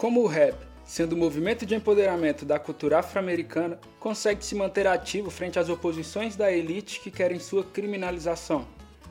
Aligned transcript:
Como 0.00 0.22
o 0.22 0.26
rap, 0.26 0.56
sendo 0.82 1.12
o 1.12 1.18
movimento 1.18 1.66
de 1.66 1.74
empoderamento 1.74 2.46
da 2.46 2.58
cultura 2.58 3.00
afro-americana, 3.00 3.78
consegue 3.98 4.42
se 4.42 4.54
manter 4.54 4.86
ativo 4.86 5.30
frente 5.30 5.58
às 5.58 5.68
oposições 5.68 6.36
da 6.36 6.50
elite 6.50 7.00
que 7.00 7.10
querem 7.10 7.38
sua 7.38 7.62
criminalização. 7.62 8.66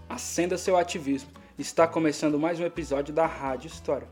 Acenda 0.10 0.57
seu 0.57 0.75
ativismo. 0.75 1.29
Está 1.60 1.88
começando 1.88 2.39
mais 2.39 2.60
um 2.60 2.65
episódio 2.65 3.13
da 3.13 3.28
Rádio 3.28 3.67
História. 3.67 4.07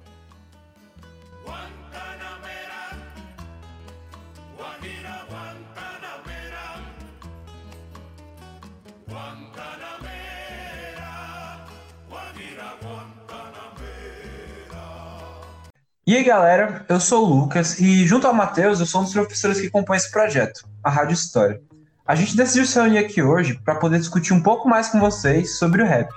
E 16.07 16.15
aí, 16.15 16.23
galera, 16.23 16.85
eu 16.87 17.01
sou 17.01 17.25
o 17.25 17.27
Lucas 17.27 17.81
e, 17.81 18.07
junto 18.07 18.25
ao 18.25 18.33
Matheus, 18.33 18.79
eu 18.79 18.85
sou 18.85 19.01
um 19.01 19.03
dos 19.03 19.11
professores 19.11 19.59
que 19.59 19.69
compõem 19.69 19.97
esse 19.97 20.09
projeto, 20.09 20.65
a 20.81 20.89
Rádio 20.89 21.13
História. 21.13 21.61
A 22.07 22.15
gente 22.15 22.37
decidiu 22.37 22.65
se 22.65 22.79
reunir 22.79 22.99
aqui 22.99 23.21
hoje 23.21 23.59
para 23.65 23.75
poder 23.75 23.99
discutir 23.99 24.33
um 24.33 24.41
pouco 24.41 24.69
mais 24.69 24.87
com 24.87 25.01
vocês 25.01 25.57
sobre 25.59 25.83
o 25.83 25.85
rap, 25.85 26.09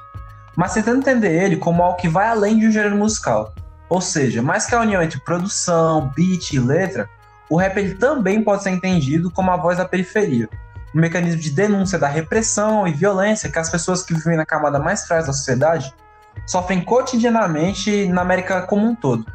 mas 0.57 0.75
tentando 0.75 0.99
entender 0.99 1.33
ele 1.43 1.57
como 1.57 1.83
algo 1.83 1.97
que 1.97 2.09
vai 2.09 2.29
além 2.29 2.57
de 2.57 2.69
um 2.69 2.71
gênero 2.71 2.95
musical. 2.95 3.53
Ou 3.89 4.01
seja, 4.01 4.41
mais 4.41 4.65
que 4.65 4.77
a 4.77 4.81
união 4.81 5.03
entre 5.03 5.19
produção, 5.25 6.13
beat 6.15 6.53
e 6.53 6.61
letra, 6.61 7.11
o 7.51 7.57
rap 7.57 7.77
ele 7.77 7.97
também 7.97 8.45
pode 8.45 8.63
ser 8.63 8.71
entendido 8.71 9.29
como 9.29 9.51
a 9.51 9.57
voz 9.57 9.79
da 9.79 9.85
periferia, 9.85 10.49
um 10.95 11.01
mecanismo 11.01 11.41
de 11.41 11.51
denúncia 11.51 11.99
da 11.99 12.07
repressão 12.07 12.87
e 12.87 12.93
violência 12.93 13.51
que 13.51 13.59
as 13.59 13.69
pessoas 13.69 14.05
que 14.05 14.15
vivem 14.15 14.37
na 14.37 14.47
camada 14.47 14.79
mais 14.79 15.05
frágil 15.05 15.27
da 15.27 15.33
sociedade 15.33 15.93
sofrem 16.47 16.81
cotidianamente 16.81 18.07
na 18.07 18.23
América 18.23 18.63
como 18.63 18.87
um 18.87 18.95
todo. 18.95 19.27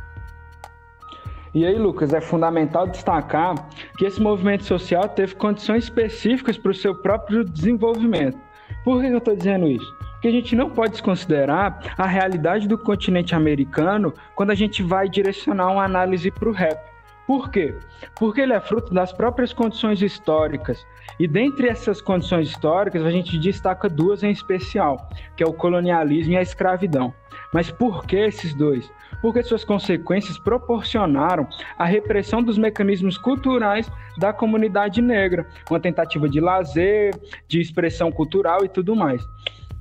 E 1.56 1.66
aí, 1.66 1.78
Lucas, 1.78 2.14
é 2.14 2.20
fundamental 2.20 2.86
destacar 2.86 3.56
que 3.98 4.04
esse 4.04 4.22
movimento 4.22 4.66
social 4.66 5.08
teve 5.08 5.36
condições 5.36 5.86
específicas 5.86 6.58
para 6.58 6.72
o 6.72 6.76
seu 6.76 6.94
próprio 6.94 7.46
desenvolvimento. 7.46 8.38
Por 8.84 9.00
que 9.00 9.08
eu 9.08 9.20
estou 9.20 9.34
dizendo 9.34 9.66
isso? 9.66 9.90
Porque 10.12 10.28
a 10.28 10.32
gente 10.32 10.54
não 10.54 10.70
pode 10.70 10.92
desconsiderar 10.92 11.80
a 11.98 12.06
realidade 12.06 12.68
do 12.68 12.78
continente 12.78 13.34
americano 13.34 14.14
quando 14.36 14.52
a 14.52 14.54
gente 14.54 14.84
vai 14.84 15.08
direcionar 15.08 15.72
uma 15.72 15.86
análise 15.86 16.30
para 16.30 16.50
o 16.50 16.52
rap. 16.52 16.78
Por 17.26 17.50
quê? 17.50 17.74
Porque 18.16 18.42
ele 18.42 18.52
é 18.52 18.60
fruto 18.60 18.94
das 18.94 19.14
próprias 19.14 19.54
condições 19.54 20.02
históricas. 20.02 20.86
E 21.18 21.26
dentre 21.26 21.70
essas 21.70 22.02
condições 22.02 22.50
históricas, 22.50 23.04
a 23.04 23.10
gente 23.10 23.40
destaca 23.40 23.88
duas 23.88 24.24
em 24.24 24.30
especial, 24.30 25.10
que 25.38 25.44
é 25.44 25.48
o 25.48 25.54
colonialismo 25.54 26.34
e 26.34 26.38
a 26.38 26.42
escravidão. 26.42 27.14
Mas 27.54 27.72
por 27.72 28.06
que 28.06 28.18
esses 28.18 28.54
dois? 28.54 28.92
Porque 29.26 29.42
suas 29.42 29.64
consequências 29.64 30.38
proporcionaram 30.38 31.48
a 31.80 31.84
repressão 31.84 32.44
dos 32.44 32.60
mecanismos 32.60 33.18
culturais 33.18 33.92
da 34.20 34.32
comunidade 34.32 35.02
negra, 35.02 35.48
uma 35.68 35.80
tentativa 35.80 36.30
de 36.30 36.40
lazer, 36.40 37.12
de 37.48 37.60
expressão 37.60 38.12
cultural 38.12 38.64
e 38.64 38.70
tudo 38.70 38.96
mais. 38.96 39.28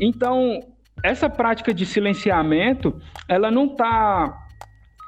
Então, 0.01 0.61
essa 1.03 1.29
prática 1.29 1.75
de 1.75 1.85
silenciamento, 1.85 2.99
ela 3.29 3.51
não 3.51 3.67
está 3.67 4.35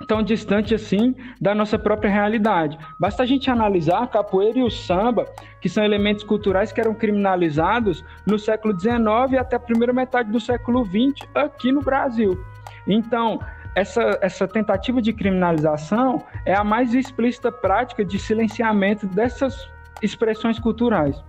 tão 0.06 0.22
distante 0.22 0.74
assim 0.74 1.14
da 1.40 1.54
nossa 1.54 1.78
própria 1.78 2.10
realidade. 2.10 2.76
Basta 3.00 3.22
a 3.22 3.26
gente 3.26 3.50
analisar 3.50 4.02
a 4.02 4.06
capoeira 4.06 4.58
e 4.58 4.62
o 4.62 4.70
samba, 4.70 5.24
que 5.62 5.68
são 5.70 5.82
elementos 5.82 6.22
culturais 6.22 6.70
que 6.70 6.80
eram 6.82 6.94
criminalizados 6.94 8.04
no 8.26 8.38
século 8.38 8.78
XIX 8.78 9.40
até 9.40 9.56
a 9.56 9.60
primeira 9.60 9.94
metade 9.94 10.30
do 10.30 10.38
século 10.38 10.84
XX 10.84 11.26
aqui 11.34 11.72
no 11.72 11.80
Brasil. 11.80 12.38
Então, 12.86 13.40
essa, 13.76 14.18
essa 14.22 14.48
tentativa 14.48 15.02
de 15.02 15.12
criminalização 15.12 16.24
é 16.46 16.54
a 16.54 16.64
mais 16.64 16.94
explícita 16.94 17.52
prática 17.52 18.02
de 18.02 18.18
silenciamento 18.18 19.06
dessas 19.06 19.70
expressões 20.00 20.58
culturais. 20.58 21.22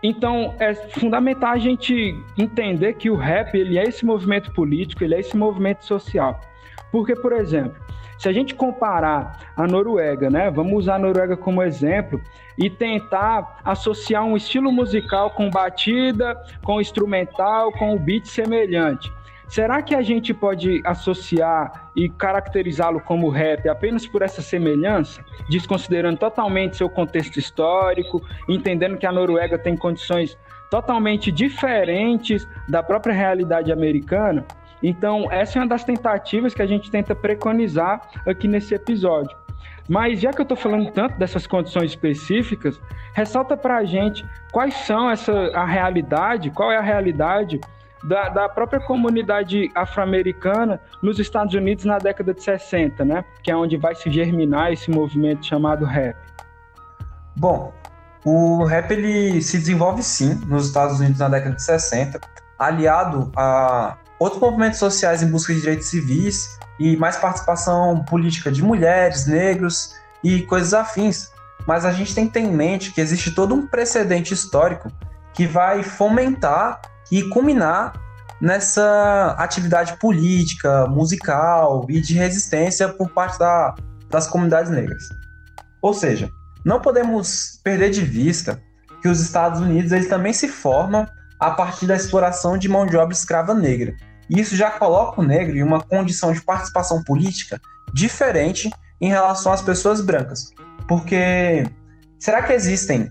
Então, 0.00 0.54
é 0.60 0.74
fundamental 0.74 1.50
a 1.50 1.58
gente 1.58 2.16
entender 2.38 2.94
que 2.94 3.10
o 3.10 3.16
rap 3.16 3.54
ele 3.56 3.78
é 3.78 3.82
esse 3.82 4.06
movimento 4.06 4.52
político, 4.52 5.02
ele 5.02 5.16
é 5.16 5.20
esse 5.20 5.36
movimento 5.36 5.84
social. 5.84 6.40
Porque, 6.92 7.16
por 7.16 7.32
exemplo, 7.32 7.80
se 8.16 8.28
a 8.28 8.32
gente 8.32 8.54
comparar 8.54 9.52
a 9.56 9.66
Noruega, 9.66 10.30
né, 10.30 10.50
vamos 10.50 10.74
usar 10.74 10.94
a 10.94 10.98
Noruega 11.00 11.36
como 11.36 11.62
exemplo 11.64 12.20
e 12.56 12.70
tentar 12.70 13.58
associar 13.64 14.24
um 14.24 14.36
estilo 14.36 14.70
musical 14.70 15.30
com 15.30 15.50
batida, 15.50 16.40
com 16.62 16.80
instrumental, 16.80 17.72
com 17.72 17.94
um 17.94 17.98
beat 17.98 18.26
semelhante. 18.26 19.12
Será 19.52 19.82
que 19.82 19.94
a 19.94 20.00
gente 20.00 20.32
pode 20.32 20.80
associar 20.82 21.90
e 21.94 22.08
caracterizá-lo 22.08 23.02
como 23.02 23.28
rap 23.28 23.68
apenas 23.68 24.06
por 24.06 24.22
essa 24.22 24.40
semelhança, 24.40 25.22
desconsiderando 25.50 26.16
totalmente 26.16 26.78
seu 26.78 26.88
contexto 26.88 27.38
histórico, 27.38 28.22
entendendo 28.48 28.96
que 28.96 29.04
a 29.04 29.12
Noruega 29.12 29.58
tem 29.58 29.76
condições 29.76 30.38
totalmente 30.70 31.30
diferentes 31.30 32.48
da 32.66 32.82
própria 32.82 33.12
realidade 33.12 33.70
americana? 33.70 34.42
Então, 34.82 35.30
essa 35.30 35.58
é 35.58 35.60
uma 35.60 35.68
das 35.68 35.84
tentativas 35.84 36.54
que 36.54 36.62
a 36.62 36.66
gente 36.66 36.90
tenta 36.90 37.14
preconizar 37.14 38.08
aqui 38.26 38.48
nesse 38.48 38.74
episódio. 38.74 39.36
Mas 39.86 40.18
já 40.18 40.30
que 40.30 40.40
eu 40.40 40.44
estou 40.44 40.56
falando 40.56 40.90
tanto 40.92 41.18
dessas 41.18 41.46
condições 41.46 41.90
específicas, 41.90 42.80
ressalta 43.12 43.54
para 43.54 43.76
a 43.76 43.84
gente 43.84 44.24
quais 44.50 44.72
são 44.72 45.10
essa 45.10 45.50
a 45.54 45.66
realidade, 45.66 46.48
qual 46.48 46.72
é 46.72 46.78
a 46.78 46.80
realidade 46.80 47.60
da, 48.02 48.28
da 48.28 48.48
própria 48.48 48.80
comunidade 48.80 49.70
afro-americana 49.74 50.80
nos 51.02 51.18
Estados 51.18 51.54
Unidos 51.54 51.84
na 51.84 51.98
década 51.98 52.34
de 52.34 52.42
60, 52.42 53.04
né? 53.04 53.24
Que 53.42 53.50
é 53.50 53.56
onde 53.56 53.76
vai 53.76 53.94
se 53.94 54.10
germinar 54.10 54.72
esse 54.72 54.90
movimento 54.90 55.46
chamado 55.46 55.84
rap. 55.84 56.16
Bom, 57.36 57.72
o 58.24 58.64
rap 58.64 58.90
ele 58.90 59.40
se 59.42 59.58
desenvolve 59.58 60.02
sim 60.02 60.34
nos 60.46 60.66
Estados 60.66 61.00
Unidos 61.00 61.18
na 61.18 61.28
década 61.28 61.56
de 61.56 61.62
60, 61.62 62.20
aliado 62.58 63.32
a 63.36 63.96
outros 64.18 64.40
movimentos 64.40 64.78
sociais 64.78 65.22
em 65.22 65.30
busca 65.30 65.52
de 65.52 65.60
direitos 65.60 65.88
civis 65.88 66.58
e 66.78 66.96
mais 66.96 67.16
participação 67.16 68.04
política 68.04 68.50
de 68.50 68.62
mulheres, 68.62 69.26
negros 69.26 69.94
e 70.22 70.42
coisas 70.42 70.74
afins. 70.74 71.32
Mas 71.66 71.84
a 71.84 71.92
gente 71.92 72.14
tem 72.14 72.26
que 72.26 72.32
ter 72.32 72.40
em 72.40 72.52
mente 72.52 72.92
que 72.92 73.00
existe 73.00 73.32
todo 73.32 73.54
um 73.54 73.66
precedente 73.66 74.34
histórico 74.34 74.90
que 75.32 75.46
vai 75.46 75.82
fomentar 75.82 76.80
e 77.12 77.22
culminar 77.28 77.92
nessa 78.40 79.36
atividade 79.38 79.98
política, 79.98 80.86
musical 80.86 81.86
e 81.88 82.00
de 82.00 82.14
resistência 82.14 82.88
por 82.88 83.10
parte 83.10 83.38
da, 83.38 83.74
das 84.08 84.26
comunidades 84.26 84.70
negras. 84.70 85.04
Ou 85.82 85.92
seja, 85.92 86.30
não 86.64 86.80
podemos 86.80 87.60
perder 87.62 87.90
de 87.90 88.00
vista 88.00 88.60
que 89.02 89.08
os 89.08 89.20
Estados 89.20 89.60
Unidos 89.60 89.92
eles 89.92 90.08
também 90.08 90.32
se 90.32 90.48
formam 90.48 91.06
a 91.38 91.50
partir 91.50 91.86
da 91.86 91.94
exploração 91.94 92.56
de 92.56 92.68
mão 92.68 92.86
de 92.86 92.96
obra 92.96 93.14
escrava 93.14 93.52
negra. 93.52 93.94
E 94.30 94.40
isso 94.40 94.56
já 94.56 94.70
coloca 94.70 95.20
o 95.20 95.24
negro 95.24 95.56
em 95.56 95.62
uma 95.62 95.82
condição 95.82 96.32
de 96.32 96.40
participação 96.40 97.02
política 97.04 97.60
diferente 97.92 98.70
em 99.00 99.08
relação 99.08 99.52
às 99.52 99.60
pessoas 99.60 100.00
brancas. 100.00 100.50
Porque 100.88 101.66
será 102.18 102.42
que 102.42 102.52
existem, 102.52 103.08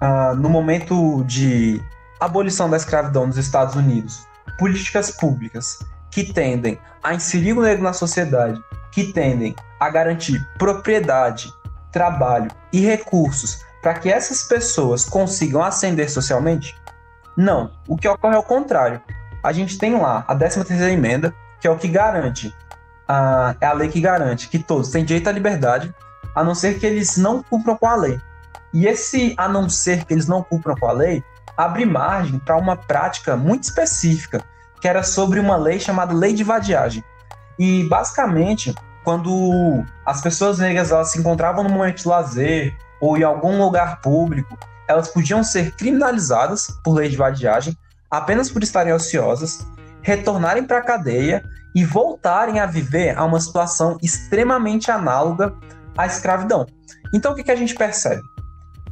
uh, 0.00 0.34
no 0.36 0.48
momento 0.48 1.22
de 1.24 1.82
abolição 2.20 2.68
da 2.68 2.76
escravidão 2.76 3.26
nos 3.26 3.36
Estados 3.36 3.74
Unidos, 3.74 4.26
políticas 4.58 5.10
públicas 5.10 5.78
que 6.10 6.32
tendem 6.32 6.78
a 7.02 7.14
inserir 7.14 7.52
o 7.52 7.62
negro 7.62 7.84
na 7.84 7.92
sociedade, 7.92 8.60
que 8.90 9.12
tendem 9.12 9.54
a 9.78 9.90
garantir 9.90 10.42
propriedade, 10.58 11.52
trabalho 11.92 12.50
e 12.72 12.80
recursos 12.80 13.64
para 13.82 13.94
que 13.94 14.10
essas 14.10 14.42
pessoas 14.42 15.04
consigam 15.04 15.62
ascender 15.62 16.10
socialmente? 16.10 16.76
Não. 17.36 17.70
O 17.86 17.96
que 17.96 18.08
ocorre 18.08 18.34
é 18.34 18.38
o 18.38 18.42
contrário. 18.42 19.00
A 19.42 19.52
gente 19.52 19.78
tem 19.78 19.96
lá 20.00 20.24
a 20.26 20.34
13ª 20.34 20.90
emenda, 20.90 21.34
que 21.60 21.68
é 21.68 21.70
o 21.70 21.78
que 21.78 21.86
garante, 21.86 22.52
a, 23.06 23.54
é 23.60 23.66
a 23.66 23.72
lei 23.72 23.88
que 23.88 24.00
garante 24.00 24.48
que 24.48 24.58
todos 24.58 24.90
têm 24.90 25.04
direito 25.04 25.28
à 25.28 25.32
liberdade, 25.32 25.94
a 26.34 26.42
não 26.42 26.54
ser 26.54 26.78
que 26.78 26.86
eles 26.86 27.16
não 27.16 27.42
cumpram 27.42 27.76
com 27.76 27.86
a 27.86 27.94
lei. 27.94 28.20
E 28.74 28.86
esse 28.86 29.34
a 29.36 29.48
não 29.48 29.68
ser 29.68 30.04
que 30.04 30.12
eles 30.12 30.26
não 30.26 30.42
cumpram 30.42 30.74
com 30.74 30.86
a 30.86 30.92
lei 30.92 31.22
abre 31.56 31.84
margem 31.84 32.38
para 32.38 32.56
uma 32.56 32.76
prática 32.76 33.36
muito 33.36 33.64
específica, 33.64 34.42
que 34.80 34.88
era 34.88 35.02
sobre 35.02 35.40
uma 35.40 35.56
lei 35.56 35.80
chamada 35.80 36.12
Lei 36.12 36.34
de 36.34 36.44
Vadiagem. 36.44 37.02
E, 37.58 37.84
basicamente, 37.84 38.74
quando 39.04 39.84
as 40.04 40.20
pessoas 40.20 40.58
negras 40.58 40.90
elas 40.90 41.12
se 41.12 41.18
encontravam 41.18 41.64
no 41.64 41.70
momento 41.70 42.02
de 42.02 42.08
lazer 42.08 42.76
ou 43.00 43.16
em 43.16 43.22
algum 43.22 43.58
lugar 43.58 44.00
público, 44.00 44.58
elas 44.88 45.08
podiam 45.08 45.42
ser 45.42 45.74
criminalizadas 45.76 46.66
por 46.84 46.94
lei 46.94 47.08
de 47.08 47.16
vadiagem 47.16 47.76
apenas 48.10 48.50
por 48.50 48.62
estarem 48.62 48.92
ociosas, 48.92 49.66
retornarem 50.02 50.64
para 50.64 50.78
a 50.78 50.82
cadeia 50.82 51.44
e 51.74 51.84
voltarem 51.84 52.60
a 52.60 52.66
viver 52.66 53.16
a 53.16 53.24
uma 53.24 53.40
situação 53.40 53.98
extremamente 54.02 54.90
análoga 54.90 55.54
à 55.96 56.06
escravidão. 56.06 56.66
Então, 57.12 57.32
o 57.32 57.34
que, 57.34 57.42
que 57.42 57.50
a 57.50 57.56
gente 57.56 57.74
percebe? 57.74 58.22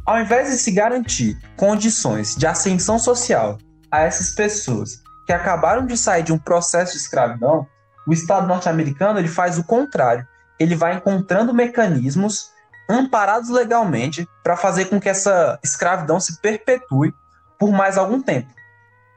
Ao 0.06 0.20
invés 0.20 0.50
de 0.50 0.58
se 0.58 0.70
garantir 0.70 1.38
condições 1.56 2.36
de 2.36 2.46
ascensão 2.46 2.98
social 2.98 3.56
a 3.90 4.02
essas 4.02 4.34
pessoas 4.34 5.02
que 5.26 5.32
acabaram 5.32 5.86
de 5.86 5.96
sair 5.96 6.22
de 6.22 6.32
um 6.32 6.38
processo 6.38 6.92
de 6.92 6.98
escravidão, 6.98 7.66
o 8.06 8.12
Estado 8.12 8.46
norte-americano 8.46 9.18
ele 9.18 9.28
faz 9.28 9.58
o 9.58 9.64
contrário. 9.64 10.26
ele 10.60 10.76
vai 10.76 10.94
encontrando 10.94 11.52
mecanismos 11.52 12.52
amparados 12.88 13.48
legalmente 13.48 14.28
para 14.42 14.56
fazer 14.56 14.84
com 14.84 15.00
que 15.00 15.08
essa 15.08 15.58
escravidão 15.64 16.20
se 16.20 16.40
perpetue 16.40 17.12
por 17.58 17.72
mais 17.72 17.98
algum 17.98 18.22
tempo. 18.22 18.48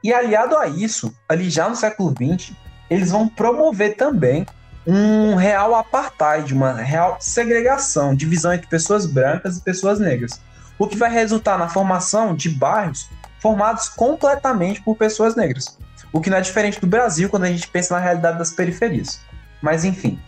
E 0.03 0.11
aliado 0.11 0.57
a 0.57 0.67
isso, 0.67 1.13
ali 1.29 1.49
já 1.49 1.69
no 1.69 1.75
século 1.75 2.11
XX, 2.11 2.55
eles 2.89 3.11
vão 3.11 3.27
promover 3.27 3.95
também 3.95 4.47
um 4.85 5.35
real 5.35 5.75
apartheid, 5.75 6.53
uma 6.53 6.73
real 6.73 7.17
segregação, 7.19 8.15
divisão 8.15 8.53
entre 8.53 8.67
pessoas 8.67 9.05
brancas 9.05 9.57
e 9.57 9.61
pessoas 9.61 9.99
negras, 9.99 10.41
o 10.77 10.87
que 10.87 10.97
vai 10.97 11.11
resultar 11.11 11.57
na 11.57 11.67
formação 11.67 12.35
de 12.35 12.49
bairros 12.49 13.09
formados 13.39 13.89
completamente 13.89 14.81
por 14.81 14.95
pessoas 14.95 15.35
negras, 15.35 15.77
o 16.11 16.19
que 16.19 16.29
não 16.29 16.37
é 16.37 16.41
diferente 16.41 16.79
do 16.79 16.87
Brasil 16.87 17.29
quando 17.29 17.43
a 17.43 17.49
gente 17.49 17.67
pensa 17.67 17.95
na 17.95 17.99
realidade 17.99 18.37
das 18.37 18.51
periferias. 18.51 19.21
Mas 19.61 19.83
enfim, 19.83 20.19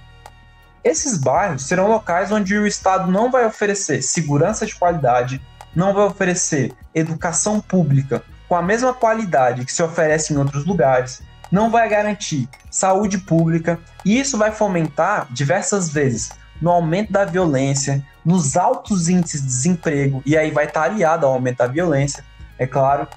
esses 0.83 1.17
bairros 1.17 1.67
serão 1.67 1.87
locais 1.87 2.31
onde 2.31 2.57
o 2.57 2.67
Estado 2.67 3.11
não 3.11 3.31
vai 3.31 3.45
oferecer 3.45 4.01
segurança 4.01 4.65
de 4.65 4.75
qualidade, 4.75 5.41
não 5.75 5.93
vai 5.93 6.05
oferecer 6.05 6.73
educação 6.93 7.59
pública 7.59 8.23
com 8.47 8.55
a 8.55 8.61
mesma 8.61 8.93
qualidade 8.93 9.65
que 9.65 9.71
se 9.71 9.83
oferece 9.83 10.33
em 10.33 10.37
outros 10.37 10.65
lugares, 10.65 11.21
não 11.51 11.69
vai 11.69 11.87
garantir 11.89 12.47
saúde 12.69 13.17
pública, 13.17 13.79
e 14.05 14.19
isso 14.19 14.37
vai 14.37 14.51
fomentar 14.51 15.27
diversas 15.31 15.89
vezes 15.89 16.31
no 16.61 16.69
aumento 16.71 17.11
da 17.11 17.25
violência, 17.25 18.03
nos 18.29 18.55
altos 18.55 19.09
índices 19.09 19.41
de 19.41 19.47
desemprego, 19.47 20.21
e 20.23 20.37
aí 20.37 20.51
vai 20.51 20.65
estar 20.65 20.83
aliado 20.83 21.25
ao 21.25 21.33
aumento 21.33 21.57
da 21.57 21.65
violência, 21.65 22.23
é 22.59 22.67
claro. 22.67 23.07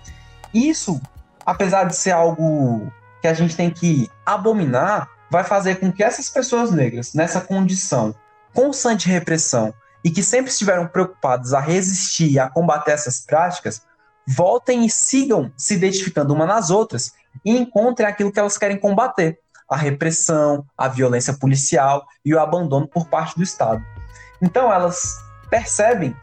Isso, 0.55 0.99
apesar 1.45 1.85
de 1.85 1.95
ser 1.95 2.13
algo 2.13 2.91
que 3.21 3.29
a 3.29 3.35
gente 3.35 3.55
tem 3.55 3.69
que 3.69 4.09
abominar, 4.25 5.07
vai 5.31 5.45
fazer 5.45 5.75
com 5.75 5.93
que 5.93 6.03
essas 6.03 6.31
pessoas 6.31 6.71
negras, 6.71 7.13
nessa 7.13 7.43
condição 7.43 8.15
constante 8.55 9.05
de 9.07 9.13
repressão 9.13 9.75
e 10.03 10.11
que 10.11 10.23
sempre 10.23 10.51
estiveram 10.51 10.87
preocupadas 10.87 11.53
a 11.53 11.61
resistir 11.61 12.33
e 12.33 12.39
a 12.39 12.49
combater 12.49 12.93
essas 12.93 13.21
práticas, 13.21 13.83
voltem 14.27 14.87
e 14.87 14.91
sigam 14.91 15.53
se 15.59 15.75
identificando 15.75 16.33
uma 16.33 16.47
nas 16.47 16.71
outras 16.71 17.13
e 17.45 17.55
encontrem 17.55 18.09
aquilo 18.09 18.33
que 18.33 18.41
elas 18.41 18.57
querem 18.57 18.79
combater: 18.79 19.39
a 19.69 19.77
repressão, 19.77 20.65
a 20.77 20.89
violência 20.89 21.35
policial 21.35 22.07
e 22.25 22.35
o 22.35 22.41
abandono 22.41 22.89
por 22.89 23.09
parte 23.09 23.37
do 23.37 23.43
Estado. 23.43 23.92
Então 24.43 24.73
elas 24.73 25.25
percebem 25.49 26.17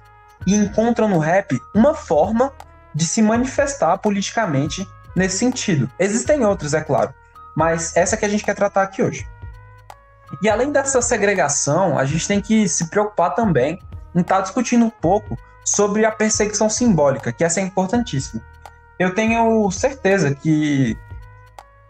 e 0.45 0.53
encontram 0.53 1.07
no 1.07 1.17
rap 1.17 1.59
uma 1.73 1.93
forma 1.93 2.51
de 2.93 3.05
se 3.05 3.21
manifestar 3.21 3.97
politicamente 3.97 4.87
nesse 5.15 5.37
sentido. 5.37 5.89
Existem 5.97 6.45
outros, 6.45 6.73
é 6.73 6.81
claro, 6.81 7.13
mas 7.55 7.95
essa 7.95 8.17
que 8.17 8.25
a 8.25 8.29
gente 8.29 8.43
quer 8.43 8.55
tratar 8.55 8.83
aqui 8.83 9.01
hoje. 9.01 9.25
E 10.41 10.49
além 10.49 10.71
dessa 10.71 11.01
segregação, 11.01 11.97
a 11.97 12.05
gente 12.05 12.27
tem 12.27 12.41
que 12.41 12.67
se 12.67 12.89
preocupar 12.89 13.33
também 13.33 13.79
em 14.13 14.21
estar 14.21 14.37
tá 14.37 14.41
discutindo 14.41 14.85
um 14.85 14.89
pouco 14.89 15.37
sobre 15.65 16.05
a 16.05 16.11
perseguição 16.11 16.69
simbólica, 16.69 17.31
que 17.31 17.43
essa 17.43 17.59
é 17.59 17.63
importantíssima. 17.63 18.41
Eu 18.97 19.13
tenho 19.13 19.69
certeza 19.71 20.35
que, 20.35 20.97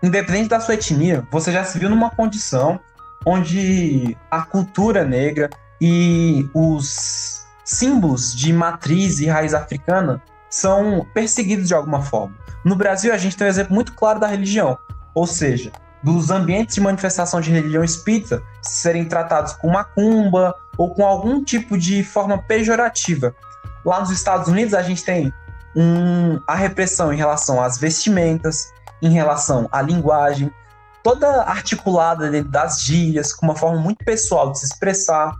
independente 0.01 0.49
da 0.49 0.59
sua 0.59 0.75
etnia, 0.75 1.27
você 1.31 1.51
já 1.51 1.63
se 1.63 1.79
viu 1.79 1.89
numa 1.89 2.11
condição 2.11 2.79
onde 3.25 4.15
a 4.29 4.41
cultura 4.41 5.03
negra 5.03 5.49
e 5.81 6.49
os 6.53 7.45
símbolos 7.63 8.35
de 8.35 8.51
matriz 8.51 9.19
e 9.19 9.27
raiz 9.27 9.53
africana 9.53 10.21
são 10.49 11.05
perseguidos 11.13 11.67
de 11.67 11.73
alguma 11.73 12.01
forma. 12.01 12.35
No 12.65 12.75
Brasil, 12.75 13.13
a 13.13 13.17
gente 13.17 13.37
tem 13.37 13.47
um 13.47 13.49
exemplo 13.49 13.73
muito 13.73 13.93
claro 13.93 14.19
da 14.19 14.27
religião. 14.27 14.77
Ou 15.13 15.27
seja, 15.27 15.71
dos 16.03 16.29
ambientes 16.29 16.75
de 16.75 16.81
manifestação 16.81 17.41
de 17.41 17.51
religião 17.51 17.83
espírita 17.83 18.41
serem 18.61 19.05
tratados 19.05 19.53
com 19.53 19.69
macumba 19.69 20.55
ou 20.77 20.93
com 20.93 21.05
algum 21.05 21.43
tipo 21.43 21.77
de 21.77 22.03
forma 22.03 22.37
pejorativa. 22.37 23.35
Lá 23.85 23.99
nos 23.99 24.09
Estados 24.09 24.47
Unidos 24.47 24.73
a 24.73 24.81
gente 24.81 25.03
tem 25.03 25.33
um, 25.75 26.39
a 26.47 26.55
repressão 26.55 27.13
em 27.13 27.17
relação 27.17 27.61
às 27.61 27.77
vestimentas, 27.77 28.71
em 29.01 29.09
relação 29.09 29.67
à 29.71 29.81
linguagem, 29.81 30.51
toda 31.03 31.43
articulada 31.43 32.43
das 32.43 32.81
gírias, 32.81 33.33
com 33.33 33.45
uma 33.45 33.55
forma 33.55 33.79
muito 33.79 34.03
pessoal 34.03 34.51
de 34.51 34.59
se 34.59 34.65
expressar. 34.65 35.35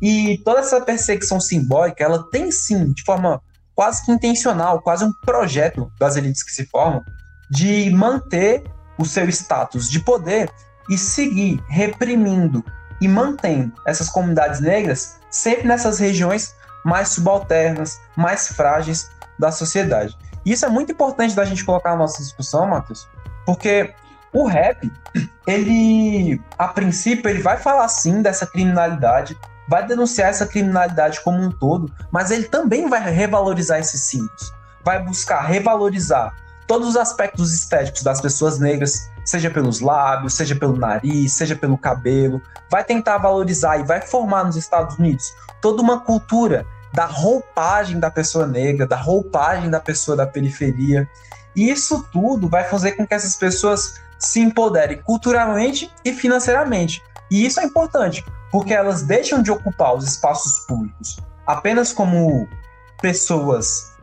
E 0.00 0.38
toda 0.44 0.60
essa 0.60 0.80
perseguição 0.80 1.40
simbólica, 1.40 2.04
ela 2.04 2.24
tem 2.30 2.50
sim, 2.52 2.92
de 2.92 3.02
forma 3.02 3.40
quase 3.74 4.04
que 4.04 4.12
intencional, 4.12 4.80
quase 4.80 5.04
um 5.04 5.12
projeto 5.24 5.90
das 5.98 6.16
elites 6.16 6.42
que 6.42 6.52
se 6.52 6.66
formam, 6.66 7.02
de 7.50 7.90
manter 7.90 8.64
o 8.98 9.04
seu 9.04 9.28
status 9.28 9.88
de 9.88 10.00
poder 10.00 10.50
e 10.90 10.98
seguir 10.98 11.62
reprimindo 11.68 12.64
e 13.00 13.06
mantendo 13.06 13.72
essas 13.86 14.08
comunidades 14.08 14.60
negras 14.60 15.18
sempre 15.30 15.68
nessas 15.68 15.98
regiões 15.98 16.54
mais 16.84 17.10
subalternas, 17.10 18.00
mais 18.16 18.48
frágeis 18.48 19.10
da 19.38 19.52
sociedade. 19.52 20.16
E 20.44 20.52
isso 20.52 20.64
é 20.64 20.68
muito 20.68 20.92
importante 20.92 21.34
da 21.34 21.44
gente 21.44 21.64
colocar 21.64 21.90
na 21.90 21.98
nossa 21.98 22.22
discussão, 22.22 22.66
Matheus, 22.66 23.08
porque 23.46 23.94
o 24.32 24.46
rap, 24.46 24.90
ele, 25.46 26.40
a 26.58 26.68
princípio, 26.68 27.28
ele 27.28 27.42
vai 27.42 27.56
falar 27.56 27.88
sim 27.88 28.22
dessa 28.22 28.46
criminalidade, 28.46 29.38
vai 29.68 29.86
denunciar 29.86 30.30
essa 30.30 30.46
criminalidade 30.46 31.20
como 31.22 31.38
um 31.38 31.50
todo, 31.50 31.92
mas 32.10 32.30
ele 32.30 32.44
também 32.44 32.88
vai 32.88 33.00
revalorizar 33.00 33.78
esses 33.78 34.00
símbolos, 34.02 34.52
vai 34.84 35.02
buscar 35.02 35.42
revalorizar 35.42 36.34
todos 36.66 36.88
os 36.88 36.96
aspectos 36.96 37.52
estéticos 37.52 38.02
das 38.02 38.20
pessoas 38.20 38.58
negras, 38.58 39.10
seja 39.24 39.50
pelos 39.50 39.80
lábios, 39.80 40.34
seja 40.34 40.54
pelo 40.54 40.76
nariz, 40.76 41.32
seja 41.32 41.56
pelo 41.56 41.78
cabelo, 41.78 42.40
vai 42.70 42.84
tentar 42.84 43.18
valorizar 43.18 43.78
e 43.78 43.84
vai 43.84 44.00
formar 44.00 44.44
nos 44.44 44.56
Estados 44.56 44.96
Unidos 44.98 45.34
toda 45.60 45.82
uma 45.82 46.00
cultura 46.00 46.66
da 46.92 47.06
roupagem 47.06 47.98
da 47.98 48.10
pessoa 48.10 48.46
negra, 48.46 48.86
da 48.86 48.96
roupagem 48.96 49.70
da 49.70 49.80
pessoa 49.80 50.16
da 50.16 50.26
periferia. 50.26 51.08
E 51.54 51.70
isso 51.70 52.06
tudo 52.12 52.48
vai 52.48 52.64
fazer 52.64 52.92
com 52.92 53.06
que 53.06 53.14
essas 53.14 53.36
pessoas 53.36 53.94
se 54.18 54.40
empoderem 54.40 54.98
culturalmente 55.02 55.90
e 56.04 56.12
financeiramente. 56.12 57.02
E 57.30 57.44
isso 57.44 57.60
é 57.60 57.64
importante, 57.64 58.24
porque 58.50 58.74
elas 58.74 59.02
deixam 59.02 59.42
de 59.42 59.50
ocupar 59.50 59.94
os 59.94 60.04
espaços 60.04 60.60
públicos 60.66 61.18
apenas 61.48 61.94
como 61.94 62.46
pessoas 63.00 63.96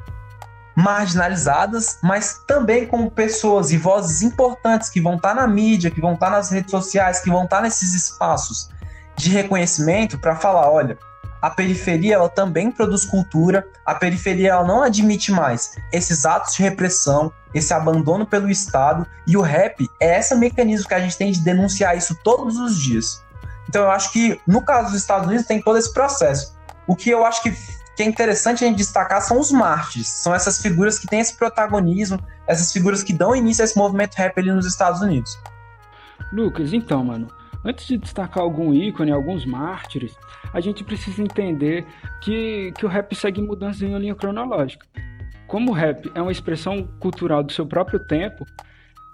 marginalizadas, 0.76 2.00
mas 2.02 2.42
também 2.48 2.88
como 2.88 3.10
pessoas 3.10 3.72
e 3.72 3.78
vozes 3.78 4.24
importantes 4.24 4.90
que 4.90 5.00
vão 5.00 5.16
estar 5.16 5.36
na 5.36 5.48
mídia, 5.48 5.92
que 5.92 6.02
vão 6.02 6.16
estar 6.16 6.32
nas 6.32 6.50
redes 6.50 6.72
sociais, 6.72 7.22
que 7.22 7.30
vão 7.30 7.44
estar 7.44 7.62
nesses 7.62 7.94
espaços 7.94 8.70
de 9.16 9.30
reconhecimento 9.30 10.18
para 10.18 10.36
falar, 10.36 10.70
olha, 10.70 10.98
a 11.42 11.50
periferia 11.50 12.16
ela 12.16 12.28
também 12.28 12.72
produz 12.72 13.06
cultura, 13.06 13.66
a 13.86 13.94
periferia 13.94 14.50
ela 14.50 14.66
não 14.66 14.82
admite 14.82 15.32
mais 15.32 15.76
esses 15.94 16.26
atos 16.26 16.56
de 16.56 16.64
repressão, 16.64 17.32
esse 17.54 17.74
abandono 17.74 18.26
pelo 18.26 18.50
Estado, 18.50 19.06
e 19.28 19.38
o 19.38 19.42
rap 19.42 19.88
é 20.00 20.20
esse 20.20 20.36
mecanismo 20.36 20.88
que 20.88 20.94
a 20.94 21.00
gente 21.00 21.18
tem 21.18 21.32
de 21.32 21.40
denunciar 21.42 21.96
isso 21.96 22.18
todos 22.24 22.58
os 22.58 22.78
dias. 22.78 23.24
Então 23.76 23.84
eu 23.84 23.92
acho 23.92 24.14
que 24.14 24.40
no 24.48 24.62
caso 24.62 24.92
dos 24.92 25.02
Estados 25.02 25.28
Unidos 25.28 25.46
tem 25.46 25.62
todo 25.62 25.78
esse 25.78 25.94
processo. 25.94 26.56
O 26.88 26.96
que 26.96 27.10
eu 27.10 27.26
acho 27.26 27.44
que 27.44 27.54
que 27.94 28.04
é 28.04 28.06
interessante 28.06 28.64
a 28.64 28.68
gente 28.68 28.78
destacar 28.78 29.22
são 29.22 29.38
os 29.38 29.52
mártires. 29.52 30.08
São 30.08 30.34
essas 30.34 30.62
figuras 30.62 30.98
que 30.98 31.08
têm 31.08 31.20
esse 31.20 31.36
protagonismo, 31.36 32.18
essas 32.48 32.72
figuras 32.72 33.04
que 33.04 33.12
dão 33.12 33.36
início 33.36 33.62
a 33.62 33.66
esse 33.66 33.78
movimento 33.78 34.16
rap 34.16 34.38
ali 34.38 34.50
nos 34.50 34.66
Estados 34.66 35.02
Unidos. 35.02 35.38
Lucas, 36.32 36.72
então, 36.72 37.04
mano, 37.04 37.28
antes 37.66 37.86
de 37.86 37.98
destacar 37.98 38.44
algum 38.44 38.74
ícone, 38.74 39.12
alguns 39.12 39.46
mártires, 39.46 40.16
a 40.54 40.62
gente 40.62 40.82
precisa 40.82 41.22
entender 41.22 41.86
que, 42.22 42.72
que 42.78 42.86
o 42.86 42.90
rap 42.90 43.14
segue 43.14 43.42
mudanças 43.42 43.82
em 43.82 43.90
uma 43.90 44.00
linha 44.00 44.16
cronológica. 44.16 44.86
Como 45.48 45.72
o 45.72 45.74
rap 45.74 46.10
é 46.16 46.22
uma 46.22 46.32
expressão 46.32 46.88
cultural 47.02 47.44
do 47.44 47.52
seu 47.52 47.66
próprio 47.66 48.00
tempo, 48.00 48.46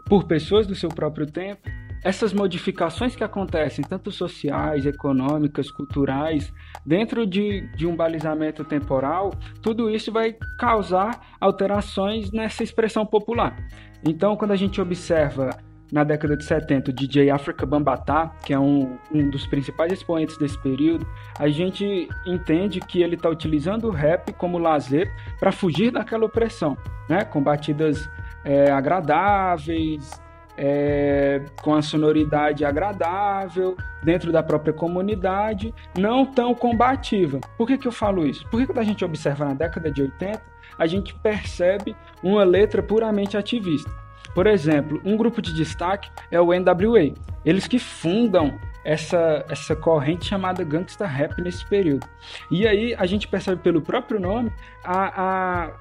por 0.06 0.26
pessoas 0.26 0.68
do 0.68 0.76
seu 0.76 0.90
próprio 0.90 1.26
tempo, 1.26 1.68
essas 2.04 2.34
modificações 2.34 3.16
que 3.16 3.24
acontecem, 3.24 3.86
tanto 3.88 4.12
sociais, 4.12 4.86
econômicas, 4.86 5.70
culturais, 5.70 6.52
dentro 6.86 7.26
de, 7.26 7.68
de 7.76 7.86
um 7.86 7.96
balizamento 7.96 8.64
temporal, 8.64 9.32
tudo 9.62 9.90
isso 9.90 10.12
vai 10.12 10.36
causar 10.58 11.36
alterações 11.40 12.32
nessa 12.32 12.64
expressão 12.64 13.06
popular. 13.06 13.56
Então, 14.04 14.36
quando 14.36 14.52
a 14.52 14.56
gente 14.56 14.82
observa 14.82 15.52
na 15.92 16.04
década 16.04 16.38
de 16.38 16.46
70 16.46 16.90
o 16.90 16.94
DJ 16.94 17.30
Africa 17.30 17.66
Bambaataa, 17.66 18.32
que 18.44 18.54
é 18.54 18.60
um, 18.60 18.98
um 19.12 19.30
dos 19.30 19.46
principais 19.46 19.92
expoentes 19.92 20.38
desse 20.38 20.58
período, 20.60 21.06
a 21.38 21.50
gente 21.50 22.08
entende 22.26 22.80
que 22.80 23.02
ele 23.04 23.16
está 23.16 23.30
utilizando 23.30 23.88
o 23.90 23.92
rap 23.92 24.32
como 24.34 24.58
lazer 24.58 25.12
para 25.40 25.52
fugir 25.52 25.92
daquela 25.92 26.26
opressão, 26.26 26.78
né? 27.10 27.26
com 27.26 27.44
batidas 27.44 28.10
é, 28.44 28.72
agradáveis, 28.72 30.22
é, 30.64 31.42
com 31.64 31.74
a 31.74 31.82
sonoridade 31.82 32.64
agradável, 32.64 33.76
dentro 34.04 34.32
da 34.32 34.44
própria 34.44 34.72
comunidade, 34.72 35.74
não 35.98 36.24
tão 36.24 36.54
combativa. 36.54 37.40
Por 37.58 37.66
que, 37.66 37.80
que 37.80 37.88
eu 37.88 37.92
falo 37.92 38.28
isso? 38.28 38.46
Porque 38.52 38.68
quando 38.68 38.78
a 38.78 38.84
gente 38.84 39.04
observa 39.04 39.44
na 39.44 39.56
década 39.56 39.92
de 39.92 40.04
80, 40.04 40.40
a 40.78 40.86
gente 40.86 41.16
percebe 41.16 41.96
uma 42.22 42.44
letra 42.44 42.84
puramente 42.84 43.36
ativista. 43.36 43.90
Por 44.36 44.46
exemplo, 44.46 45.02
um 45.04 45.18
grupo 45.18 45.42
de 45.42 45.52
destaque 45.52 46.12
é 46.30 46.40
o 46.40 46.54
NWA. 46.54 47.12
Eles 47.44 47.68
que 47.68 47.80
fundam 47.80 48.58
essa, 48.86 49.44
essa 49.50 49.76
corrente 49.76 50.26
chamada 50.26 50.64
gangsta 50.64 51.08
rap 51.08 51.42
nesse 51.42 51.66
período. 51.66 52.08
E 52.52 52.68
aí 52.68 52.96
a 52.96 53.08
gente 53.08 53.28
percebe 53.28 53.62
pelo 53.64 53.82
próprio 53.82 54.20
nome 54.20 54.52
a, 54.84 55.72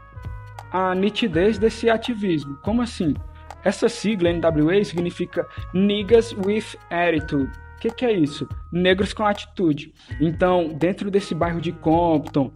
a, 0.72 0.90
a 0.90 0.94
nitidez 0.94 1.58
desse 1.58 1.90
ativismo. 1.90 2.58
Como 2.62 2.80
assim? 2.80 3.14
Essa 3.64 3.88
sigla 3.88 4.32
NWA 4.32 4.84
significa 4.84 5.46
Niggas 5.74 6.32
with 6.32 6.76
Attitude. 6.90 7.50
O 7.76 7.80
que, 7.80 7.90
que 7.90 8.04
é 8.04 8.12
isso? 8.12 8.46
Negros 8.70 9.12
com 9.12 9.24
atitude. 9.24 9.92
Então, 10.20 10.68
dentro 10.68 11.10
desse 11.10 11.34
bairro 11.34 11.60
de 11.60 11.72
Compton, 11.72 12.52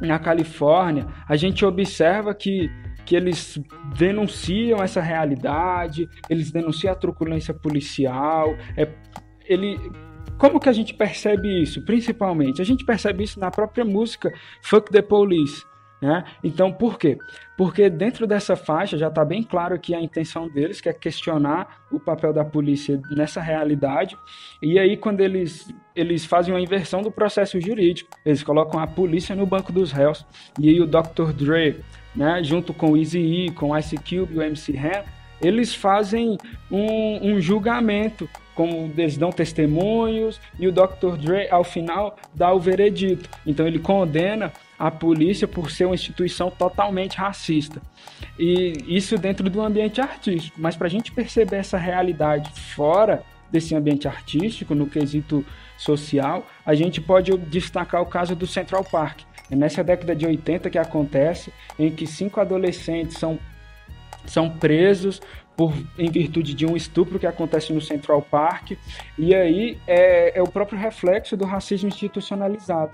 na 0.00 0.18
Califórnia, 0.18 1.06
a 1.28 1.36
gente 1.36 1.64
observa 1.64 2.34
que 2.34 2.70
que 3.06 3.14
eles 3.14 3.58
denunciam 3.96 4.82
essa 4.82 5.00
realidade, 5.00 6.08
eles 6.28 6.50
denunciam 6.50 6.92
a 6.92 6.96
truculência 6.96 7.54
policial. 7.54 8.56
É, 8.76 8.92
ele, 9.44 9.78
como 10.36 10.58
que 10.58 10.68
a 10.68 10.72
gente 10.72 10.92
percebe 10.92 11.62
isso? 11.62 11.84
Principalmente, 11.84 12.60
a 12.60 12.64
gente 12.64 12.84
percebe 12.84 13.22
isso 13.22 13.38
na 13.38 13.50
própria 13.50 13.84
música 13.84 14.32
Fuck 14.60 14.90
the 14.90 15.00
Police. 15.00 15.64
Né? 16.00 16.24
Então, 16.44 16.70
por 16.70 16.98
quê? 16.98 17.16
Porque 17.56 17.88
dentro 17.88 18.26
dessa 18.26 18.54
faixa 18.54 18.98
já 18.98 19.08
está 19.08 19.24
bem 19.24 19.42
claro 19.42 19.78
que 19.78 19.94
a 19.94 20.00
intenção 20.00 20.48
deles 20.48 20.80
que 20.80 20.88
é 20.88 20.92
questionar 20.92 21.84
o 21.90 21.98
papel 21.98 22.32
da 22.32 22.44
polícia 22.44 23.00
nessa 23.10 23.40
realidade. 23.40 24.16
E 24.60 24.78
aí, 24.78 24.96
quando 24.96 25.20
eles, 25.20 25.72
eles 25.94 26.24
fazem 26.26 26.52
uma 26.52 26.60
inversão 26.60 27.00
do 27.00 27.10
processo 27.10 27.58
jurídico, 27.60 28.10
eles 28.24 28.42
colocam 28.42 28.78
a 28.78 28.86
polícia 28.86 29.34
no 29.34 29.46
banco 29.46 29.72
dos 29.72 29.90
réus. 29.90 30.26
E 30.60 30.68
aí, 30.68 30.80
o 30.80 30.86
Dr. 30.86 31.32
Dre, 31.32 31.80
né, 32.14 32.42
junto 32.44 32.74
com 32.74 32.92
o 32.92 32.96
Eazy-E, 32.96 33.50
com 33.52 33.70
o 33.70 33.78
Ice 33.78 33.96
Cube 33.96 34.34
e 34.34 34.38
o 34.38 34.42
MC 34.42 34.76
Ham, 34.76 35.04
eles 35.40 35.74
fazem 35.74 36.36
um, 36.70 37.32
um 37.32 37.40
julgamento 37.40 38.28
como 38.56 38.90
eles 38.96 39.18
dão 39.18 39.30
testemunhos 39.30 40.40
e 40.58 40.66
o 40.66 40.72
Dr. 40.72 41.16
Dre 41.20 41.48
ao 41.50 41.62
final 41.62 42.16
dá 42.34 42.52
o 42.52 42.58
veredito. 42.58 43.28
Então 43.46 43.66
ele 43.66 43.78
condena 43.78 44.52
a 44.78 44.90
polícia 44.90 45.46
por 45.46 45.70
ser 45.70 45.84
uma 45.84 45.94
instituição 45.94 46.50
totalmente 46.50 47.16
racista. 47.16 47.80
E 48.38 48.72
isso 48.88 49.16
dentro 49.18 49.48
do 49.48 49.60
ambiente 49.60 50.00
artístico. 50.00 50.58
Mas 50.58 50.74
para 50.74 50.86
a 50.86 50.90
gente 50.90 51.12
perceber 51.12 51.56
essa 51.56 51.76
realidade 51.76 52.50
fora 52.60 53.22
desse 53.50 53.74
ambiente 53.74 54.08
artístico, 54.08 54.74
no 54.74 54.86
quesito 54.86 55.44
social, 55.76 56.46
a 56.64 56.74
gente 56.74 57.00
pode 57.00 57.36
destacar 57.36 58.02
o 58.02 58.06
caso 58.06 58.34
do 58.34 58.46
Central 58.46 58.82
Park. 58.84 59.20
É 59.50 59.54
nessa 59.54 59.84
década 59.84 60.16
de 60.16 60.26
80 60.26 60.70
que 60.70 60.78
acontece, 60.78 61.52
em 61.78 61.90
que 61.90 62.06
cinco 62.06 62.40
adolescentes 62.40 63.18
são, 63.18 63.38
são 64.26 64.50
presos 64.50 65.20
por, 65.56 65.72
em 65.98 66.10
virtude 66.10 66.54
de 66.54 66.66
um 66.66 66.76
estupro 66.76 67.18
que 67.18 67.26
acontece 67.26 67.72
no 67.72 67.80
Central 67.80 68.20
Park. 68.22 68.72
E 69.18 69.34
aí 69.34 69.78
é, 69.86 70.38
é 70.38 70.42
o 70.42 70.48
próprio 70.48 70.78
reflexo 70.78 71.36
do 71.36 71.46
racismo 71.46 71.88
institucionalizado. 71.88 72.92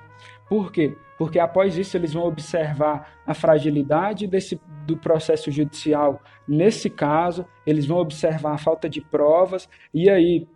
Por 0.48 0.70
quê? 0.70 0.94
Porque 1.18 1.38
após 1.38 1.76
isso 1.76 1.96
eles 1.96 2.12
vão 2.12 2.24
observar 2.24 3.18
a 3.26 3.34
fragilidade 3.34 4.26
desse, 4.26 4.60
do 4.86 4.96
processo 4.96 5.50
judicial 5.50 6.20
nesse 6.46 6.90
caso, 6.90 7.46
eles 7.66 7.86
vão 7.86 7.98
observar 7.98 8.52
a 8.52 8.58
falta 8.58 8.88
de 8.88 9.00
provas, 9.00 9.68
e 9.94 10.10
aí 10.10 10.46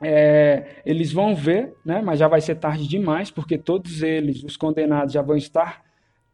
é, 0.00 0.80
eles 0.86 1.12
vão 1.12 1.34
ver, 1.34 1.74
né, 1.84 2.00
mas 2.00 2.20
já 2.20 2.28
vai 2.28 2.40
ser 2.40 2.54
tarde 2.54 2.86
demais, 2.86 3.30
porque 3.30 3.58
todos 3.58 4.02
eles, 4.02 4.42
os 4.44 4.56
condenados, 4.56 5.12
já 5.12 5.22
vão 5.22 5.36
estar 5.36 5.82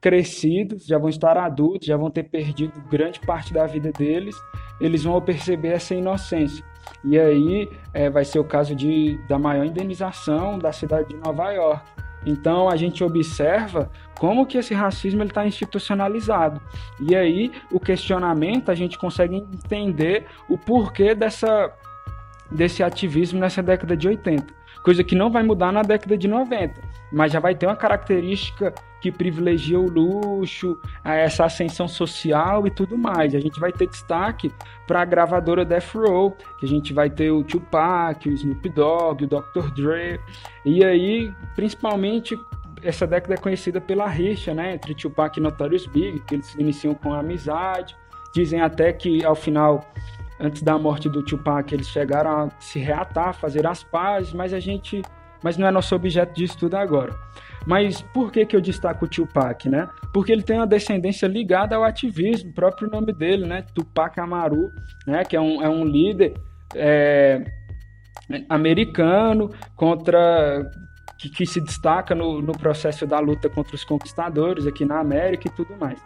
crescidos, 0.05 0.85
já 0.85 0.99
vão 0.99 1.09
estar 1.09 1.35
adultos, 1.39 1.87
já 1.87 1.97
vão 1.97 2.11
ter 2.11 2.25
perdido 2.25 2.79
grande 2.91 3.19
parte 3.21 3.55
da 3.55 3.65
vida 3.65 3.91
deles, 3.91 4.37
eles 4.79 5.03
vão 5.03 5.19
perceber 5.19 5.69
essa 5.69 5.95
inocência. 5.95 6.63
E 7.03 7.19
aí 7.19 7.71
é, 7.95 8.11
vai 8.11 8.23
ser 8.23 8.39
o 8.39 8.45
caso 8.45 8.75
de, 8.75 9.19
da 9.27 9.39
maior 9.39 9.65
indenização 9.65 10.59
da 10.59 10.73
cidade 10.73 11.09
de 11.09 11.17
Nova 11.17 11.51
York. 11.53 11.83
Então 12.27 12.69
a 12.69 12.77
gente 12.77 13.03
observa 13.03 13.91
como 14.19 14.45
que 14.45 14.59
esse 14.59 14.75
racismo 14.75 15.23
está 15.23 15.47
institucionalizado. 15.47 16.61
E 17.01 17.17
aí 17.17 17.51
o 17.73 17.81
questionamento 17.81 18.71
a 18.71 18.75
gente 18.75 18.99
consegue 18.99 19.37
entender 19.37 20.27
o 20.51 20.59
porquê 20.59 21.15
dessa, 21.15 21.73
desse 22.51 22.83
ativismo 22.83 23.41
nessa 23.41 23.63
década 23.63 23.97
de 23.97 24.07
80. 24.07 24.63
Coisa 24.85 25.03
que 25.03 25.14
não 25.14 25.31
vai 25.31 25.43
mudar 25.43 25.73
na 25.73 25.81
década 25.81 26.17
de 26.17 26.29
90, 26.29 26.75
mas 27.11 27.33
já 27.33 27.41
vai 27.41 27.55
ter 27.55 27.67
uma 27.67 27.75
característica 27.75 28.75
que 29.00 29.11
privilegia 29.11 29.81
o 29.81 29.88
luxo, 29.88 30.79
essa 31.03 31.47
ascensão 31.47 31.88
social 31.88 32.67
e 32.67 32.71
tudo 32.71 32.97
mais. 32.99 33.35
A 33.35 33.41
gente 33.41 33.59
vai 33.59 33.73
ter 33.73 33.87
destaque 33.88 34.53
para 34.87 35.00
a 35.00 35.05
gravadora 35.07 35.64
Death 35.64 35.95
Row, 35.95 36.37
que 36.61 36.67
a 36.67 36.69
gente 36.69 36.93
vai 36.93 37.09
ter 37.09 37.31
o 37.31 37.43
Tupac, 37.43 38.29
o 38.29 38.33
Snoop 38.33 38.69
Dogg, 38.69 39.25
o 39.25 39.26
Dr. 39.26 39.71
Dre, 39.75 40.21
e 40.67 40.85
aí, 40.85 41.33
principalmente, 41.57 42.38
essa 42.83 43.07
década 43.07 43.35
é 43.35 43.38
conhecida 43.38 43.81
pela 43.81 44.07
rixa, 44.07 44.53
né, 44.53 44.75
entre 44.75 44.95
Tupac 44.95 45.38
e 45.38 45.43
Notorious 45.43 45.87
Big, 45.87 46.21
que 46.21 46.35
eles 46.35 46.55
iniciam 46.57 46.95
com 46.95 47.14
amizade, 47.14 47.97
dizem 48.35 48.61
até 48.61 48.93
que 48.93 49.25
ao 49.25 49.35
final 49.35 49.91
antes 50.38 50.62
da 50.62 50.79
morte 50.79 51.09
do 51.09 51.23
Tupac, 51.23 51.73
eles 51.73 51.88
chegaram 51.88 52.31
a 52.31 52.50
se 52.61 52.79
reatar, 52.79 53.35
fazer 53.35 53.67
as 53.67 53.83
pazes, 53.83 54.33
mas 54.33 54.53
a 54.53 54.61
gente, 54.61 55.03
mas 55.43 55.57
não 55.57 55.67
é 55.67 55.71
nosso 55.71 55.95
objeto 55.95 56.35
de 56.35 56.45
estudo 56.45 56.76
agora. 56.76 57.14
Mas 57.67 58.03
por 58.03 58.31
que, 58.31 58.45
que 58.45 58.55
eu 58.55 58.61
destaco 58.61 59.07
o 59.07 59.09
Tupac, 59.09 59.69
né? 59.69 59.88
Porque 60.12 60.31
ele 60.31 60.43
tem 60.43 60.57
uma 60.57 60.67
descendência 60.67 61.26
ligada 61.26 61.76
ao 61.76 61.85
ativismo, 61.85 62.50
o 62.50 62.55
próprio 62.55 62.91
nome 62.91 63.12
dele, 63.12 63.47
né? 63.47 63.64
Tupac 63.75 64.19
Amaru, 64.21 64.71
né? 65.07 65.25
Que 65.25 65.35
é 65.35 65.41
um, 65.41 65.62
é 65.62 65.69
um 65.69 65.85
líder 65.85 66.35
é, 66.75 67.43
americano 68.49 69.50
contra 69.76 70.71
que, 71.19 71.31
que, 71.31 71.47
se 71.47 71.61
destaca 71.61 72.14
no, 72.14 72.43
no 72.43 72.53
processo 72.53 73.07
da 73.07 73.19
luta 73.19 73.49
contra 73.49 73.75
os 73.75 73.85
conquistadores 73.85 74.67
aqui 74.67 74.85
na 74.85 74.99
América 75.00 75.49
e 75.49 75.50
tudo 75.50 75.75
mais. 75.79 75.99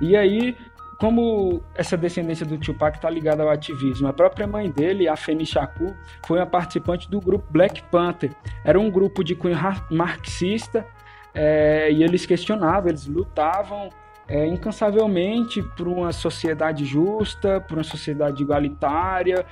E 0.00 0.16
aí 0.16 0.56
como 1.02 1.60
essa 1.74 1.96
descendência 1.96 2.46
do 2.46 2.56
Tupac 2.56 2.96
está 2.96 3.10
ligada 3.10 3.42
ao 3.42 3.50
ativismo, 3.50 4.06
a 4.06 4.12
própria 4.12 4.46
mãe 4.46 4.70
dele, 4.70 5.08
a 5.08 5.16
Femi 5.16 5.44
Shakur, 5.44 5.92
foi 6.24 6.38
uma 6.38 6.46
participante 6.46 7.10
do 7.10 7.20
grupo 7.20 7.44
Black 7.50 7.82
Panther. 7.90 8.30
Era 8.64 8.78
um 8.78 8.88
grupo 8.88 9.24
de 9.24 9.34
cunho 9.34 9.58
marxista 9.90 10.86
é, 11.34 11.90
e 11.90 12.04
eles 12.04 12.24
questionavam, 12.24 12.88
eles 12.88 13.04
lutavam 13.08 13.88
é, 14.28 14.46
incansavelmente 14.46 15.60
por 15.76 15.88
uma 15.88 16.12
sociedade 16.12 16.84
justa, 16.84 17.60
por 17.60 17.78
uma 17.78 17.84
sociedade 17.84 18.40
igualitária, 18.40 19.44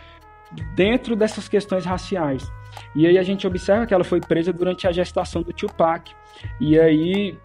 dentro 0.77 1.17
dessas 1.17 1.49
questões 1.49 1.85
raciais. 1.85 2.49
E 2.95 3.09
aí 3.09 3.19
a 3.19 3.25
gente 3.25 3.45
observa 3.45 3.87
que 3.87 3.93
ela 3.93 4.05
foi 4.05 4.21
presa 4.21 4.53
durante 4.53 4.87
a 4.87 4.93
gestação 4.93 5.43
do 5.43 5.53
Tupac. 5.53 6.13
E 6.61 6.79
aí 6.79 7.37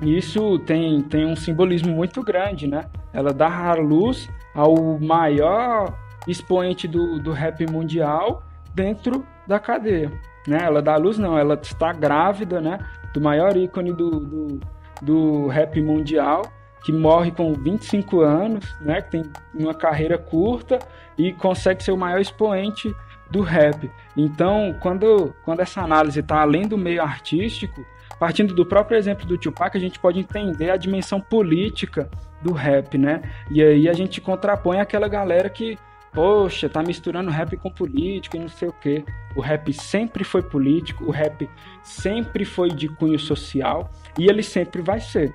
isso 0.00 0.58
tem, 0.60 1.02
tem 1.02 1.26
um 1.26 1.36
simbolismo 1.36 1.94
muito 1.94 2.22
grande, 2.22 2.66
né? 2.66 2.84
Ela 3.12 3.32
dá 3.32 3.74
luz 3.74 4.28
ao 4.54 4.98
maior 4.98 5.96
expoente 6.26 6.86
do, 6.86 7.18
do 7.18 7.32
rap 7.32 7.66
mundial 7.70 8.42
dentro 8.74 9.24
da 9.46 9.58
cadeia. 9.58 10.12
Né? 10.46 10.58
Ela 10.62 10.80
dá 10.80 10.96
luz, 10.96 11.18
não, 11.18 11.38
ela 11.38 11.54
está 11.54 11.92
grávida, 11.92 12.60
né? 12.60 12.78
do 13.12 13.20
maior 13.20 13.56
ícone 13.56 13.92
do, 13.92 14.10
do, 14.20 14.60
do 15.02 15.46
rap 15.48 15.80
mundial, 15.80 16.42
que 16.84 16.92
morre 16.92 17.30
com 17.30 17.52
25 17.52 18.20
anos, 18.20 18.64
né, 18.80 19.02
que 19.02 19.10
tem 19.10 19.22
uma 19.52 19.74
carreira 19.74 20.16
curta 20.16 20.78
e 21.16 21.32
consegue 21.32 21.82
ser 21.82 21.92
o 21.92 21.96
maior 21.96 22.20
expoente 22.20 22.94
do 23.30 23.42
rap. 23.42 23.90
Então, 24.16 24.74
quando, 24.80 25.34
quando 25.44 25.60
essa 25.60 25.82
análise 25.82 26.20
está 26.20 26.40
além 26.40 26.66
do 26.66 26.78
meio 26.78 27.02
artístico, 27.02 27.84
partindo 28.18 28.54
do 28.54 28.66
próprio 28.66 28.98
exemplo 28.98 29.26
do 29.26 29.38
Tupac, 29.38 29.76
a 29.76 29.80
gente 29.80 29.98
pode 29.98 30.18
entender 30.18 30.70
a 30.70 30.76
dimensão 30.76 31.20
política 31.20 32.10
do 32.42 32.52
rap, 32.52 32.96
né? 32.96 33.22
E 33.50 33.62
aí 33.62 33.88
a 33.88 33.92
gente 33.92 34.20
contrapõe 34.20 34.80
aquela 34.80 35.08
galera 35.08 35.48
que 35.48 35.78
poxa, 36.12 36.68
tá 36.68 36.82
misturando 36.82 37.30
rap 37.30 37.56
com 37.56 37.70
político 37.70 38.36
e 38.36 38.40
não 38.40 38.48
sei 38.48 38.68
o 38.68 38.72
quê. 38.72 39.04
O 39.36 39.40
rap 39.40 39.72
sempre 39.72 40.24
foi 40.24 40.42
político, 40.42 41.04
o 41.04 41.10
rap 41.10 41.48
sempre 41.82 42.44
foi 42.44 42.70
de 42.70 42.88
cunho 42.88 43.18
social 43.18 43.90
e 44.18 44.26
ele 44.26 44.42
sempre 44.42 44.82
vai 44.82 45.00
ser. 45.00 45.34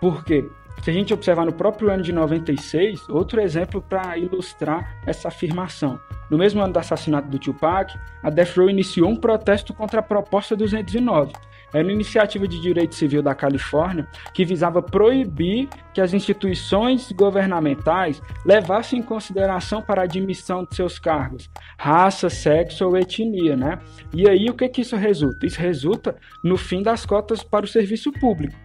Por 0.00 0.24
quê? 0.24 0.48
Se 0.82 0.90
a 0.90 0.92
gente 0.92 1.14
observar 1.14 1.44
no 1.44 1.52
próprio 1.52 1.90
ano 1.90 2.02
de 2.02 2.12
96, 2.12 3.08
outro 3.08 3.40
exemplo 3.40 3.80
para 3.80 4.16
ilustrar 4.18 4.96
essa 5.06 5.28
afirmação. 5.28 6.00
No 6.28 6.38
mesmo 6.38 6.60
ano 6.60 6.72
do 6.72 6.78
assassinato 6.78 7.28
do 7.28 7.38
Tupac, 7.38 7.96
a 8.22 8.30
Death 8.30 8.56
Row 8.56 8.70
iniciou 8.70 9.08
um 9.08 9.16
protesto 9.16 9.72
contra 9.74 10.00
a 10.00 10.02
proposta 10.02 10.56
209, 10.56 11.32
era 11.72 11.82
uma 11.82 11.92
iniciativa 11.92 12.46
de 12.46 12.60
direito 12.60 12.94
civil 12.94 13.22
da 13.22 13.34
Califórnia 13.34 14.06
que 14.34 14.44
visava 14.44 14.82
proibir 14.82 15.68
que 15.94 16.00
as 16.00 16.12
instituições 16.12 17.10
governamentais 17.12 18.20
levassem 18.44 18.98
em 18.98 19.02
consideração 19.02 19.80
para 19.80 20.02
a 20.02 20.04
admissão 20.04 20.64
de 20.64 20.76
seus 20.76 20.98
cargos 20.98 21.48
raça, 21.78 22.30
sexo 22.30 22.86
ou 22.86 22.96
etnia, 22.96 23.56
né? 23.56 23.78
E 24.14 24.28
aí 24.28 24.46
o 24.48 24.54
que 24.54 24.68
que 24.68 24.82
isso 24.82 24.96
resulta? 24.96 25.46
Isso 25.46 25.60
resulta 25.60 26.16
no 26.44 26.56
fim 26.56 26.82
das 26.82 27.04
cotas 27.04 27.42
para 27.42 27.64
o 27.64 27.68
serviço 27.68 28.12
público. 28.12 28.56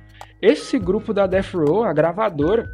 Esse 0.42 0.78
grupo 0.78 1.14
da 1.14 1.26
Death 1.26 1.54
Row, 1.54 1.84
a 1.84 1.94
gravadora, 1.94 2.72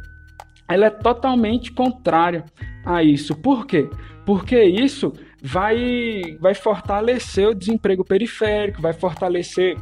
ela 0.68 0.86
é 0.86 0.90
totalmente 0.90 1.72
contrária 1.72 2.44
a 2.84 3.02
isso. 3.02 3.34
Por 3.34 3.66
quê? 3.66 3.88
Porque 4.26 4.62
isso 4.62 5.12
vai, 5.42 6.36
vai 6.40 6.54
fortalecer 6.54 7.48
o 7.48 7.54
desemprego 7.54 8.04
periférico, 8.04 8.82
vai 8.82 8.92
fortalecer 8.92 9.76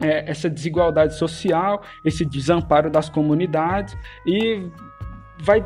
é, 0.00 0.30
essa 0.30 0.48
desigualdade 0.48 1.16
social, 1.16 1.82
esse 2.04 2.24
desamparo 2.24 2.90
das 2.90 3.08
comunidades 3.08 3.96
e 4.26 4.68
vai, 5.38 5.64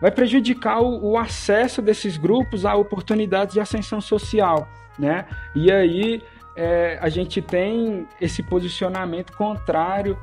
vai 0.00 0.10
prejudicar 0.10 0.80
o, 0.80 1.12
o 1.12 1.18
acesso 1.18 1.82
desses 1.82 2.16
grupos 2.16 2.64
a 2.64 2.74
oportunidades 2.74 3.54
de 3.54 3.60
ascensão 3.60 4.00
social. 4.00 4.68
Né? 4.98 5.24
E 5.54 5.70
aí 5.72 6.22
é, 6.56 6.98
a 7.00 7.08
gente 7.08 7.40
tem 7.40 8.06
esse 8.20 8.42
posicionamento 8.42 9.32
contrário, 9.32 10.18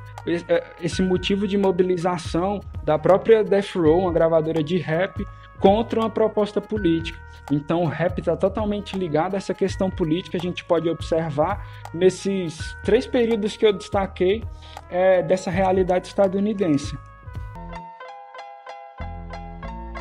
é, 0.47 0.63
esse 0.81 1.01
motivo 1.01 1.47
de 1.47 1.57
mobilização 1.57 2.59
da 2.83 2.99
própria 2.99 3.43
Death 3.43 3.75
Row, 3.75 4.01
uma 4.01 4.13
gravadora 4.13 4.61
de 4.63 4.77
rap, 4.77 5.25
contra 5.59 5.99
uma 5.99 6.09
proposta 6.09 6.61
política. 6.61 7.19
Então 7.51 7.83
o 7.83 7.87
rap 7.87 8.19
está 8.19 8.35
totalmente 8.35 8.97
ligado 8.97 9.35
a 9.35 9.37
essa 9.37 9.53
questão 9.53 9.89
política, 9.89 10.37
a 10.37 10.39
gente 10.39 10.65
pode 10.65 10.89
observar 10.89 11.65
nesses 11.93 12.75
três 12.83 13.07
períodos 13.07 13.55
que 13.55 13.65
eu 13.65 13.71
destaquei 13.71 14.43
é, 14.89 15.23
dessa 15.23 15.49
realidade 15.49 16.07
estadunidense. 16.07 16.97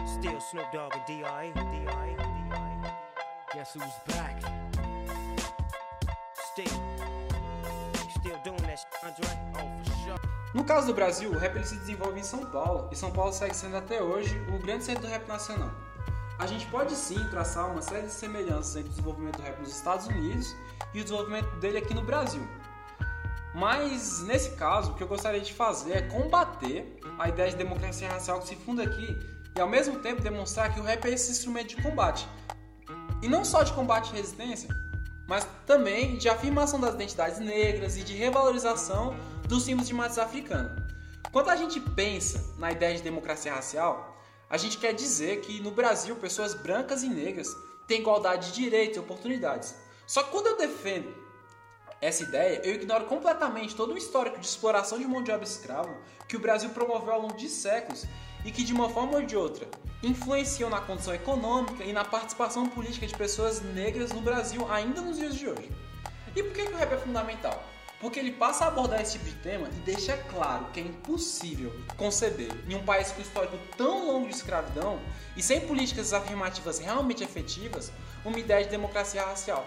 Still 0.07 0.39
Snoop 0.39 0.73
Dogg 0.73 0.93
and 0.97 1.05
D.I. 1.07 1.53
Guess 3.55 3.77
who's 3.77 3.95
back? 4.09 4.26
No 10.57 10.65
caso 10.65 10.89
do 10.89 10.95
Brasil, 10.95 11.31
o 11.31 11.39
rap 11.39 11.63
se 11.65 11.77
desenvolve 11.77 12.19
em 12.19 12.25
São 12.25 12.45
Paulo, 12.47 12.89
e 12.91 12.97
São 12.97 13.13
Paulo 13.13 13.33
segue 13.33 13.55
sendo 13.55 13.77
até 13.77 14.03
hoje 14.03 14.37
o 14.53 14.59
grande 14.59 14.83
centro 14.83 15.03
do 15.03 15.09
rap 15.09 15.29
nacional 15.29 15.71
a 16.39 16.47
gente 16.47 16.67
pode 16.67 16.95
sim 16.95 17.19
traçar 17.31 17.71
uma 17.71 17.81
série 17.81 18.07
de 18.07 18.13
semelhanças 18.13 18.77
entre 18.77 18.89
o 18.89 18.91
desenvolvimento 18.91 19.37
do 19.37 19.43
rap 19.43 19.59
nos 19.59 19.71
Estados 19.71 20.07
Unidos 20.07 20.55
e 20.93 21.01
o 21.01 21.03
desenvolvimento 21.03 21.49
dele 21.57 21.79
aqui 21.79 21.95
no 21.95 22.03
Brasil. 22.03 22.47
Mas 23.55 24.23
nesse 24.25 24.51
caso, 24.51 24.93
o 24.93 24.95
que 24.95 25.03
eu 25.03 25.09
gostaria 25.09 25.41
de 25.41 25.55
fazer 25.55 25.93
é 25.93 26.03
combater 26.03 26.99
a 27.19 27.29
ideia 27.29 27.51
de 27.51 27.57
democracia 27.57 28.09
racial 28.09 28.41
que 28.41 28.49
se 28.49 28.57
funda 28.57 28.83
aqui 28.83 29.19
e 29.57 29.61
ao 29.61 29.69
mesmo 29.69 29.99
tempo 30.01 30.21
demonstrar 30.21 30.75
que 30.75 30.79
o 30.79 30.83
rap 30.83 31.07
é 31.07 31.11
esse 31.11 31.31
instrumento 31.31 31.75
de 31.75 31.83
combate. 31.83 32.29
E 33.23 33.29
não 33.29 33.43
só 33.43 33.63
de 33.63 33.73
combate 33.73 34.11
e 34.11 34.17
resistência, 34.17 34.69
mas 35.27 35.49
também 35.67 36.19
de 36.19 36.29
afirmação 36.29 36.79
das 36.79 36.95
identidades 36.95 37.39
negras 37.39 37.97
e 37.97 38.03
de 38.03 38.15
revalorização 38.15 39.17
dos 39.47 39.63
símbolos 39.63 39.89
de 39.89 39.95
matriz 39.95 40.19
africana. 40.19 40.87
Quando 41.33 41.51
a 41.51 41.57
gente 41.57 41.81
pensa 41.81 42.55
na 42.59 42.73
ideia 42.73 42.97
de 42.97 43.03
democracia 43.03 43.55
racial, 43.55 44.17
a 44.49 44.57
gente 44.57 44.79
quer 44.79 44.93
dizer 44.93 45.41
que 45.41 45.61
no 45.61 45.71
Brasil 45.71 46.17
pessoas 46.17 46.55
brancas 46.55 47.03
e 47.03 47.09
negras 47.09 47.57
têm 47.87 48.01
igualdade 48.01 48.53
de 48.53 48.63
direitos 48.63 48.97
e 48.97 49.01
oportunidades. 49.01 49.75
Só 50.07 50.23
que 50.23 50.31
quando 50.31 50.47
eu 50.47 50.57
defendo 50.57 51.13
essa 52.01 52.23
ideia, 52.23 52.61
eu 52.65 52.75
ignoro 52.75 53.07
completamente 53.07 53.75
todo 53.75 53.95
o 53.95 53.99
histórico 53.99 54.39
de 54.39 54.47
exploração 54.47 54.99
de 54.99 55.07
mão 55.07 55.23
de 55.23 55.31
obra 55.31 55.45
escrava 55.45 55.97
que 56.29 56.37
o 56.37 56.41
Brasil 56.41 56.71
promoveu 56.71 57.13
ao 57.13 57.23
longo 57.23 57.37
de 57.37 57.49
séculos 57.49 58.05
e 58.45 58.53
que 58.53 58.63
de 58.63 58.73
uma 58.73 58.89
forma 58.89 59.17
ou 59.17 59.23
de 59.23 59.37
outra 59.37 59.67
influenciam 60.03 60.71
na 60.71 60.81
condição 60.81 61.15
econômica 61.15 61.83
e 61.85 61.93
na 61.93 62.05
participação 62.05 62.69
política 62.69 63.07
de 63.07 63.17
pessoas 63.17 63.63
negras 63.63 64.13
no 64.13 64.21
Brasil 64.21 64.71
ainda 64.71 65.01
nos 65.01 65.19
dias 65.19 65.35
de 65.35 65.49
hoje. 65.49 65.71
E 66.35 66.43
por 66.43 66.53
que, 66.53 66.67
que 66.67 66.73
o 66.73 66.77
rap 66.77 66.93
é 66.93 66.99
fundamental? 66.99 67.76
Porque 68.01 68.19
ele 68.19 68.33
passa 68.33 68.65
a 68.65 68.69
abordar 68.69 69.01
esse 69.01 69.13
tipo 69.13 69.25
de 69.25 69.35
tema 69.37 69.69
e 69.69 69.81
deixa 69.81 70.17
claro 70.17 70.67
que 70.73 70.81
é 70.81 70.83
impossível 70.83 71.73
conceber, 71.97 72.53
em 72.69 72.75
um 72.75 72.85
país 72.85 73.11
com 73.11 73.23
histórico 73.23 73.59
tão 73.77 74.07
longo 74.07 74.29
de 74.29 74.35
escravidão 74.35 75.01
e 75.37 75.43
sem 75.43 75.61
políticas 75.61 76.13
afirmativas 76.13 76.79
realmente 76.79 77.25
efetivas, 77.25 77.91
uma 78.25 78.39
ideia 78.39 78.65
de 78.65 78.71
democracia 78.71 79.25
racial. 79.25 79.67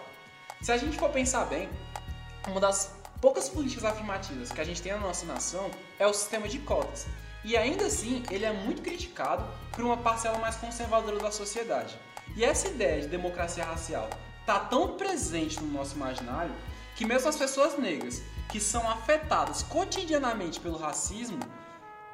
Se 0.61 0.71
a 0.71 0.77
gente 0.77 0.97
for 0.97 1.09
pensar 1.09 1.45
bem, 1.45 1.69
uma 2.47 2.59
das 2.59 2.93
poucas 3.21 3.49
políticas 3.49 3.85
afirmativas 3.85 4.51
que 4.51 4.61
a 4.61 4.63
gente 4.63 4.81
tem 4.81 4.91
na 4.91 4.99
nossa 4.99 5.25
nação 5.25 5.71
é 5.97 6.05
o 6.05 6.13
sistema 6.13 6.47
de 6.47 6.59
cotas. 6.59 7.07
E 7.43 7.55
ainda 7.55 7.85
assim, 7.85 8.23
ele 8.29 8.45
é 8.45 8.51
muito 8.51 8.81
criticado 8.81 9.45
por 9.71 9.83
uma 9.83 9.97
parcela 9.97 10.37
mais 10.37 10.57
conservadora 10.57 11.17
da 11.17 11.31
sociedade. 11.31 11.97
E 12.35 12.43
essa 12.43 12.67
ideia 12.67 13.01
de 13.01 13.07
democracia 13.07 13.63
racial 13.63 14.09
está 14.41 14.59
tão 14.59 14.97
presente 14.97 15.59
no 15.61 15.71
nosso 15.71 15.95
imaginário 15.95 16.53
que 16.99 17.05
mesmo 17.05 17.29
as 17.29 17.37
pessoas 17.37 17.77
negras 17.77 18.21
que 18.49 18.59
são 18.59 18.85
afetadas 18.89 19.63
cotidianamente 19.63 20.59
pelo 20.59 20.77
racismo, 20.77 21.39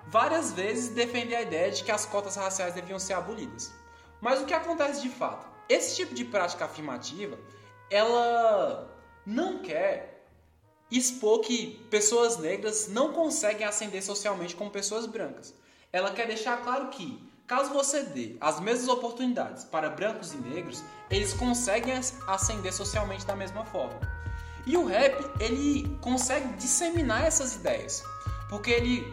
várias 0.05 0.53
vezes 0.53 0.93
defendem 0.93 1.35
a 1.35 1.41
ideia 1.41 1.71
de 1.71 1.83
que 1.83 1.91
as 1.91 2.05
cotas 2.05 2.35
raciais 2.35 2.75
deviam 2.75 2.99
ser 2.99 3.13
abolidas. 3.13 3.73
Mas 4.21 4.39
o 4.39 4.45
que 4.45 4.53
acontece 4.53 5.01
de 5.01 5.09
fato? 5.09 5.47
Esse 5.67 5.95
tipo 5.95 6.13
de 6.13 6.23
prática 6.23 6.65
afirmativa, 6.65 7.35
ela 7.89 8.95
não 9.25 9.57
quer 9.57 10.23
expor 10.91 11.39
que 11.39 11.83
pessoas 11.89 12.37
negras 12.37 12.87
não 12.87 13.11
conseguem 13.11 13.65
ascender 13.65 14.03
socialmente 14.03 14.55
como 14.55 14.69
pessoas 14.69 15.07
brancas. 15.07 15.51
Ela 15.91 16.11
quer 16.11 16.27
deixar 16.27 16.61
claro 16.61 16.89
que, 16.89 17.27
caso 17.47 17.73
você 17.73 18.03
dê 18.03 18.37
as 18.39 18.59
mesmas 18.59 18.87
oportunidades 18.87 19.63
para 19.63 19.89
brancos 19.89 20.31
e 20.33 20.37
negros, 20.37 20.83
eles 21.09 21.33
conseguem 21.33 21.95
ascender 22.27 22.71
socialmente 22.71 23.25
da 23.25 23.35
mesma 23.35 23.65
forma. 23.65 24.24
E 24.65 24.75
o 24.75 24.85
rap, 24.85 25.23
ele 25.39 25.97
consegue 26.01 26.53
disseminar 26.53 27.23
essas 27.25 27.55
ideias, 27.55 28.03
porque 28.49 28.71
ele 28.71 29.11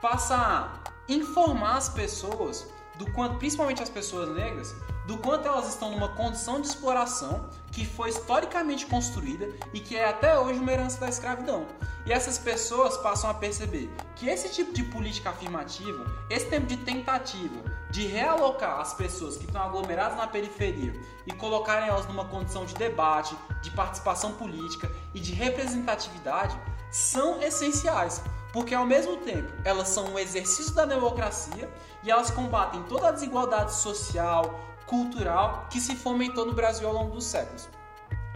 passa 0.00 0.36
a 0.36 0.82
informar 1.08 1.76
as 1.76 1.88
pessoas 1.88 2.66
do 2.96 3.10
quanto, 3.12 3.38
principalmente 3.38 3.82
as 3.82 3.88
pessoas 3.88 4.28
negras, 4.36 4.74
do 5.06 5.18
quanto 5.18 5.48
elas 5.48 5.68
estão 5.68 5.90
numa 5.90 6.08
condição 6.08 6.60
de 6.60 6.68
exploração 6.68 7.48
que 7.70 7.84
foi 7.84 8.10
historicamente 8.10 8.86
construída 8.86 9.48
e 9.72 9.80
que 9.80 9.96
é 9.96 10.08
até 10.08 10.38
hoje 10.38 10.60
uma 10.60 10.72
herança 10.72 11.00
da 11.00 11.08
escravidão. 11.08 11.66
E 12.04 12.12
essas 12.12 12.38
pessoas 12.38 12.96
passam 12.98 13.30
a 13.30 13.34
perceber 13.34 13.90
que 14.16 14.28
esse 14.28 14.48
tipo 14.50 14.72
de 14.72 14.82
política 14.84 15.30
afirmativa, 15.30 16.04
esse 16.28 16.46
tempo 16.46 16.66
de 16.66 16.76
tentativa 16.76 17.62
de 17.90 18.06
realocar 18.06 18.80
as 18.80 18.94
pessoas 18.94 19.36
que 19.36 19.44
estão 19.44 19.62
aglomeradas 19.62 20.16
na 20.16 20.26
periferia 20.26 20.94
e 21.26 21.32
colocarem 21.32 21.88
elas 21.88 22.06
numa 22.06 22.24
condição 22.24 22.64
de 22.64 22.74
debate, 22.74 23.36
de 23.60 23.70
participação 23.70 24.32
política 24.32 24.90
e 25.14 25.20
de 25.20 25.32
representatividade, 25.32 26.58
são 26.90 27.40
essenciais, 27.42 28.22
porque 28.52 28.74
ao 28.74 28.86
mesmo 28.86 29.18
tempo 29.18 29.52
elas 29.64 29.88
são 29.88 30.06
um 30.06 30.18
exercício 30.18 30.74
da 30.74 30.84
democracia 30.84 31.70
e 32.02 32.10
elas 32.10 32.30
combatem 32.30 32.82
toda 32.84 33.08
a 33.08 33.12
desigualdade 33.12 33.74
social, 33.74 34.58
cultural 34.86 35.66
que 35.70 35.80
se 35.80 35.96
fomentou 35.96 36.46
no 36.46 36.52
Brasil 36.52 36.86
ao 36.88 36.94
longo 36.94 37.14
dos 37.14 37.24
séculos. 37.24 37.68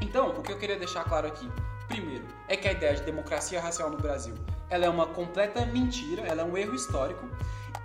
Então, 0.00 0.30
o 0.30 0.42
que 0.42 0.52
eu 0.52 0.58
queria 0.58 0.78
deixar 0.78 1.04
claro 1.04 1.26
aqui, 1.26 1.50
primeiro, 1.88 2.24
é 2.48 2.56
que 2.56 2.68
a 2.68 2.72
ideia 2.72 2.94
de 2.94 3.02
democracia 3.02 3.60
racial 3.60 3.90
no 3.90 3.96
Brasil, 3.96 4.34
ela 4.68 4.84
é 4.84 4.88
uma 4.88 5.06
completa 5.06 5.64
mentira, 5.64 6.22
ela 6.22 6.42
é 6.42 6.44
um 6.44 6.56
erro 6.56 6.74
histórico 6.74 7.28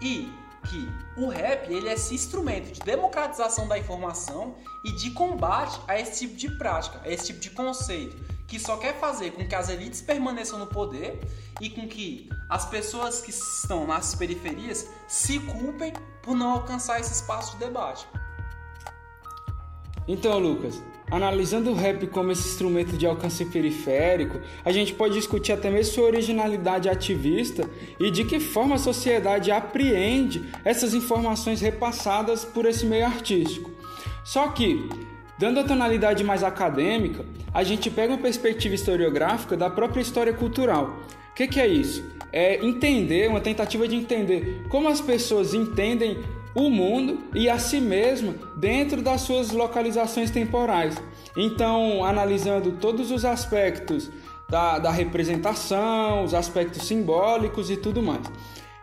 e 0.01 0.31
que 0.69 0.91
o 1.17 1.27
rap 1.27 1.71
ele 1.71 1.89
é 1.89 1.93
esse 1.93 2.13
instrumento 2.13 2.71
de 2.71 2.79
democratização 2.81 3.67
da 3.67 3.77
informação 3.77 4.55
e 4.83 4.91
de 4.91 5.11
combate 5.11 5.79
a 5.87 5.99
esse 5.99 6.27
tipo 6.27 6.35
de 6.35 6.57
prática, 6.57 7.01
a 7.03 7.09
esse 7.09 7.27
tipo 7.27 7.39
de 7.39 7.49
conceito, 7.51 8.15
que 8.47 8.59
só 8.59 8.77
quer 8.77 8.99
fazer 8.99 9.31
com 9.31 9.47
que 9.47 9.55
as 9.55 9.69
elites 9.69 10.01
permaneçam 10.01 10.59
no 10.59 10.67
poder 10.67 11.19
e 11.59 11.69
com 11.69 11.87
que 11.87 12.29
as 12.49 12.65
pessoas 12.65 13.21
que 13.21 13.31
estão 13.31 13.87
nas 13.87 14.13
periferias 14.13 14.87
se 15.07 15.39
culpem 15.39 15.93
por 16.21 16.35
não 16.35 16.51
alcançar 16.51 16.99
esse 16.99 17.13
espaço 17.13 17.53
de 17.53 17.65
debate. 17.65 18.07
Então, 20.07 20.39
Lucas, 20.39 20.83
analisando 21.09 21.71
o 21.71 21.75
rap 21.75 22.07
como 22.07 22.31
esse 22.31 22.47
instrumento 22.47 22.97
de 22.97 23.05
alcance 23.05 23.45
periférico, 23.45 24.39
a 24.63 24.71
gente 24.71 24.93
pode 24.93 25.13
discutir 25.13 25.51
até 25.51 25.69
mesmo 25.69 25.93
sua 25.93 26.05
originalidade 26.05 26.89
ativista 26.89 27.69
e 27.99 28.09
de 28.09 28.23
que 28.23 28.39
forma 28.39 28.75
a 28.75 28.79
sociedade 28.79 29.51
apreende 29.51 30.43
essas 30.63 30.93
informações 30.93 31.61
repassadas 31.61 32.45
por 32.45 32.65
esse 32.65 32.85
meio 32.85 33.05
artístico. 33.05 33.69
Só 34.23 34.47
que, 34.47 34.87
dando 35.37 35.59
a 35.59 35.63
tonalidade 35.63 36.23
mais 36.23 36.43
acadêmica, 36.43 37.25
a 37.53 37.63
gente 37.63 37.89
pega 37.89 38.13
uma 38.13 38.21
perspectiva 38.21 38.73
historiográfica 38.73 39.57
da 39.57 39.69
própria 39.69 40.01
história 40.01 40.33
cultural. 40.33 40.97
O 41.31 41.33
que, 41.35 41.47
que 41.47 41.59
é 41.59 41.67
isso? 41.67 42.03
É 42.31 42.63
entender, 42.65 43.27
uma 43.29 43.41
tentativa 43.41 43.87
de 43.87 43.95
entender 43.95 44.63
como 44.69 44.87
as 44.87 45.01
pessoas 45.01 45.53
entendem 45.53 46.17
o 46.53 46.69
mundo 46.69 47.23
e 47.33 47.49
a 47.49 47.57
si 47.57 47.79
mesmo 47.79 48.35
dentro 48.57 49.01
das 49.01 49.21
suas 49.21 49.51
localizações 49.51 50.29
temporais. 50.29 51.01
Então, 51.35 52.03
analisando 52.03 52.73
todos 52.73 53.11
os 53.11 53.23
aspectos 53.23 54.09
da, 54.49 54.79
da 54.79 54.91
representação, 54.91 56.23
os 56.23 56.33
aspectos 56.33 56.87
simbólicos 56.87 57.69
e 57.69 57.77
tudo 57.77 58.01
mais. 58.01 58.29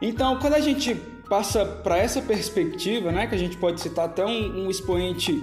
Então, 0.00 0.38
quando 0.38 0.54
a 0.54 0.60
gente 0.60 0.94
passa 1.28 1.64
para 1.64 1.98
essa 1.98 2.22
perspectiva, 2.22 3.12
né, 3.12 3.26
que 3.26 3.34
a 3.34 3.38
gente 3.38 3.56
pode 3.58 3.80
citar 3.80 4.06
até 4.06 4.24
um, 4.24 4.64
um 4.64 4.70
expoente 4.70 5.42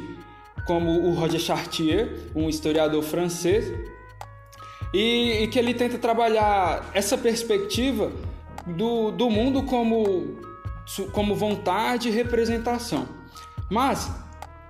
como 0.65 1.07
o 1.07 1.13
Roger 1.13 1.39
Chartier, 1.39 2.31
um 2.35 2.49
historiador 2.49 3.03
francês, 3.03 3.71
e, 4.93 5.43
e, 5.43 5.47
que 5.47 5.59
ele 5.59 5.73
tenta 5.73 5.97
trabalhar 5.97 6.89
essa 6.93 7.17
perspectiva 7.17 8.11
do, 8.65 9.11
do 9.11 9.29
mundo 9.29 9.63
como 9.63 10.39
como 11.11 11.35
vontade 11.35 12.09
e 12.09 12.11
representação. 12.11 13.07
Mas 13.69 14.11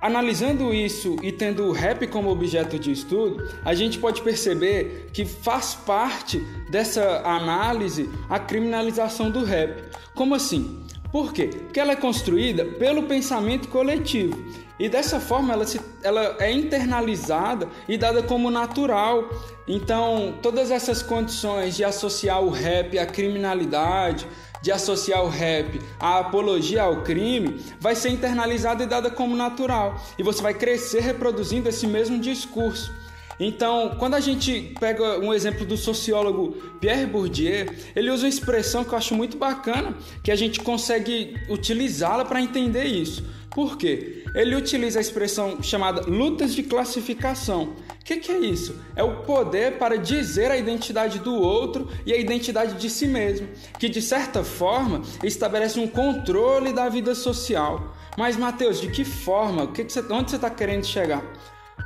Analisando 0.06 0.72
isso 0.72 1.16
e 1.24 1.32
tendo 1.32 1.64
o 1.64 1.72
rap 1.72 2.06
como 2.06 2.30
objeto 2.30 2.78
de 2.78 2.92
estudo, 2.92 3.50
a 3.66 3.74
gente 3.74 3.98
pode 3.98 4.22
perceber 4.22 5.10
que 5.12 5.26
faz 5.26 5.74
parte 5.74 6.38
dessa 6.70 7.24
análise 7.26 8.08
a 8.30 8.38
criminalização 8.38 9.32
do 9.32 9.44
rap. 9.44 9.84
Como 10.14 10.36
assim? 10.36 10.86
Por 11.12 11.34
quê? 11.34 11.48
Porque 11.48 11.80
ela 11.80 11.94
é 11.94 11.96
construída 11.96 12.64
pelo 12.64 13.04
pensamento 13.04 13.68
coletivo. 13.70 14.38
E 14.78 14.88
dessa 14.88 15.20
forma 15.20 15.54
ela, 15.54 15.66
se, 15.66 15.82
ela 16.04 16.36
é 16.40 16.52
internalizada 16.52 17.68
e 17.88 17.98
dada 17.98 18.22
como 18.22 18.52
natural. 18.52 19.28
Então, 19.68 20.36
todas 20.40 20.70
essas 20.70 21.02
condições 21.02 21.76
de 21.76 21.84
associar 21.84 22.44
o 22.44 22.52
rap 22.52 23.00
à 23.00 23.08
criminalidade, 23.08 24.28
de 24.66 24.72
associar 24.72 25.24
o 25.24 25.30
rap 25.30 25.80
à 26.00 26.18
apologia 26.18 26.82
ao 26.82 27.04
crime, 27.04 27.62
vai 27.80 27.94
ser 27.94 28.10
internalizada 28.10 28.84
e 28.84 28.88
dada 28.88 29.12
como 29.12 29.36
natural. 29.36 30.04
E 30.18 30.24
você 30.24 30.42
vai 30.42 30.56
crescer 30.56 31.02
reproduzindo 31.02 31.70
esse 31.70 31.86
mesmo 31.86 32.18
discurso. 32.18 32.92
Então, 33.40 33.96
quando 34.00 34.16
a 34.16 34.20
gente 34.20 34.74
pega 34.80 35.20
um 35.20 35.32
exemplo 35.32 35.68
do 35.68 35.78
sociólogo 35.78 36.54
Pierre 36.82 37.06
Bourdieu, 37.06 37.68
ele 37.96 38.10
usa 38.10 38.24
uma 38.24 38.30
expressão 38.30 38.84
que 38.84 38.92
eu 38.92 38.98
acho 38.98 39.14
muito 39.14 39.38
bacana, 39.38 39.96
que 40.24 40.32
a 40.32 40.36
gente 40.36 40.60
consegue 40.60 41.40
utilizá-la 41.48 42.26
para 42.26 42.42
entender 42.42 42.86
isso. 42.86 43.24
Por 43.52 43.78
quê? 43.78 44.24
Ele 44.34 44.56
utiliza 44.56 44.98
a 44.98 45.02
expressão 45.02 45.62
chamada 45.62 46.02
lutas 46.10 46.56
de 46.56 46.64
classificação. 46.64 47.76
O 48.06 48.08
que, 48.08 48.18
que, 48.18 48.32
é 48.32 48.38
isso? 48.38 48.80
É 48.96 49.04
o 49.04 49.24
poder 49.24 49.80
para 49.80 49.98
dizer 49.98 50.52
a 50.52 50.58
identidade 50.58 51.18
do 51.18 51.34
outro 51.34 51.90
e 52.06 52.14
a 52.14 52.18
identidade 52.18 52.76
de 52.76 52.88
si 52.88 53.08
mesmo, 53.08 53.50
que 53.80 53.90
de 53.90 54.00
certa 54.00 54.44
forma 54.44 55.02
estabelece 55.24 55.80
um 55.80 55.88
controle 55.88 56.72
da 56.72 56.88
vida 56.88 57.16
social. 57.16 57.96
Mas, 58.16 58.38
Mateus, 58.38 58.80
de 58.80 58.92
que 58.92 59.04
forma? 59.04 59.66
Que, 59.72 59.84
que 59.84 60.00
onde 60.14 60.30
você 60.30 60.36
está 60.36 60.52
querendo 60.52 60.86
chegar? 60.86 61.24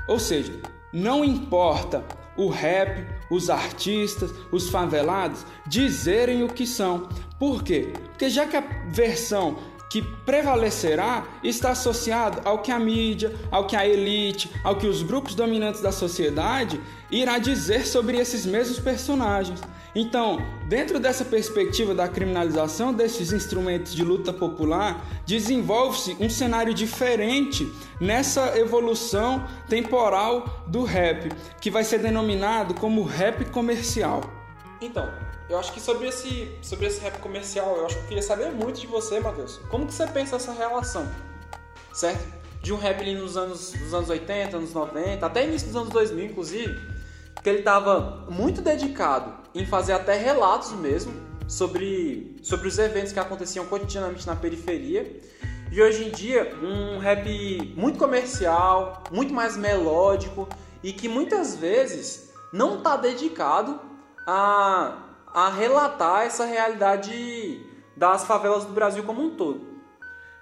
Ou 0.10 0.20
seja, 0.20 0.60
não 0.92 1.24
importa 1.24 2.04
o 2.36 2.50
rap, 2.50 3.08
os 3.32 3.50
artistas, 3.50 4.30
os 4.52 4.68
favelados 4.68 5.46
dizerem 5.66 6.44
o 6.44 6.50
que 6.50 6.68
são. 6.68 7.08
Por 7.40 7.64
quê? 7.64 7.94
Porque 8.10 8.30
já 8.30 8.46
que 8.46 8.58
a 8.58 8.64
versão 8.90 9.58
que 9.90 10.02
prevalecerá 10.02 11.26
está 11.44 11.72
associado 11.72 12.42
ao 12.46 12.60
que 12.60 12.72
a 12.72 12.78
mídia, 12.78 13.34
ao 13.50 13.66
que 13.66 13.76
a 13.76 13.88
elite, 13.88 14.52
ao 14.64 14.76
que 14.76 14.86
os 14.86 15.02
grupos 15.02 15.34
dominantes 15.34 15.82
da 15.82 15.92
sociedade 15.92 16.80
irá 17.10 17.40
dizer 17.40 17.88
sobre 17.88 18.18
esses 18.18 18.46
mesmos 18.46 18.80
personagens. 18.80 19.60
Então, 19.96 20.38
dentro 20.68 21.00
dessa 21.00 21.26
perspectiva 21.26 21.96
da 21.96 22.08
criminalização 22.08 22.94
desses 22.94 23.34
instrumentos 23.34 23.96
de 23.96 24.04
luta 24.04 24.32
popular, 24.32 25.04
desenvolve-se 25.26 26.16
um 26.20 26.30
cenário 26.30 26.74
diferente 26.74 27.68
nessa 28.00 28.58
evolução 28.60 29.44
temporal 29.68 30.64
do 30.68 30.84
rap, 30.84 31.32
que 31.60 31.72
vai 31.72 31.84
ser 31.84 31.98
denominado 31.98 32.76
como 32.76 33.02
rap 33.04 33.46
comercial. 33.46 34.22
Então, 34.80 35.10
eu 35.50 35.58
acho 35.58 35.74
que 35.74 35.82
sobre 35.82 36.08
esse, 36.08 36.50
sobre 36.62 36.86
esse 36.86 37.02
rap 37.02 37.18
comercial, 37.20 37.76
eu 37.76 37.86
acho 37.88 37.96
que 37.96 38.02
eu 38.04 38.08
queria 38.08 38.24
saber 38.24 38.52
muito 38.52 38.80
de 38.80 38.88
você, 38.88 39.20
Matheus. 39.20 39.58
Como 39.70 39.88
que 39.88 39.94
você 39.94 40.06
pensa 40.06 40.36
essa 40.36 40.52
relação, 40.52 41.10
certo? 41.92 42.24
De 42.62 42.72
um 42.72 42.78
rap 42.78 43.02
ali 43.02 43.16
nos 43.16 43.36
anos, 43.36 43.74
nos 43.74 43.94
anos 43.94 44.10
80, 44.10 44.56
anos 44.56 44.74
90, 44.74 45.26
até 45.26 45.48
início 45.48 45.68
dos 45.68 45.76
anos 45.76 45.90
2000, 45.90 46.26
inclusive, 46.26 46.80
que 47.42 47.50
ele 47.50 47.60
estava 47.60 48.28
muito 48.30 48.62
dedicado 48.62 49.34
em 49.56 49.66
fazer 49.66 49.94
até 49.94 50.16
relatos 50.16 50.72
mesmo 50.74 51.14
sobre, 51.48 52.38
sobre 52.44 52.68
os 52.68 52.78
eventos 52.78 53.12
que 53.12 53.20
aconteciam 53.20 53.66
cotidianamente 53.66 54.28
na 54.28 54.36
periferia. 54.36 55.20
E 55.72 55.82
hoje 55.82 56.06
em 56.06 56.12
dia, 56.12 56.56
um 56.62 57.00
rap 57.00 57.74
muito 57.76 57.98
comercial, 57.98 59.04
muito 59.12 59.34
mais 59.34 59.58
melódico 59.58 60.48
e 60.84 60.94
que 60.94 61.08
muitas 61.08 61.56
vezes 61.56 62.32
não 62.54 62.78
está 62.78 62.98
dedicado 62.98 63.80
a, 64.28 65.09
a 65.34 65.50
relatar 65.50 66.24
essa 66.24 66.46
realidade 66.46 67.66
das 67.96 68.24
favelas 68.24 68.66
do 68.66 68.74
Brasil 68.74 69.04
como 69.04 69.22
um 69.22 69.36
todo. 69.36 69.68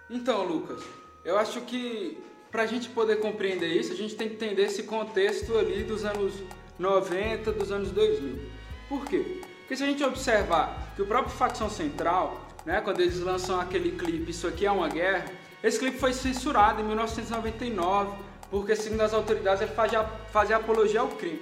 Então, 0.09 0.43
Lucas, 0.45 0.81
eu 1.25 1.37
acho 1.37 1.61
que 1.61 2.23
para 2.51 2.63
a 2.63 2.65
gente 2.65 2.89
poder 2.89 3.17
compreender 3.17 3.67
isso, 3.67 3.91
a 3.91 3.95
gente 3.95 4.15
tem 4.15 4.29
que 4.29 4.35
entender 4.35 4.63
esse 4.63 4.83
contexto 4.83 5.57
ali 5.57 5.83
dos 5.83 6.05
anos 6.05 6.33
90, 6.79 7.51
dos 7.51 7.71
anos 7.71 7.91
2000. 7.91 8.39
Por 8.87 9.05
quê? 9.05 9.41
Porque 9.59 9.75
se 9.75 9.83
a 9.83 9.87
gente 9.87 10.03
observar 10.03 10.93
que 10.95 11.01
o 11.01 11.05
próprio 11.05 11.35
Facção 11.35 11.69
Central, 11.69 12.39
né, 12.65 12.79
quando 12.79 13.01
eles 13.01 13.19
lançam 13.19 13.59
aquele 13.59 13.91
clipe 13.91 14.31
Isso 14.31 14.47
Aqui 14.47 14.65
é 14.65 14.71
uma 14.71 14.87
Guerra, 14.87 15.25
esse 15.61 15.77
clipe 15.77 15.99
foi 15.99 16.13
censurado 16.13 16.81
em 16.81 16.85
1999, 16.85 18.15
porque 18.49 18.75
segundo 18.75 19.01
as 19.01 19.13
autoridades 19.13 19.61
ele 19.61 19.71
fazia, 19.71 20.03
fazia 20.31 20.55
apologia 20.55 21.01
ao 21.01 21.09
crime. 21.09 21.41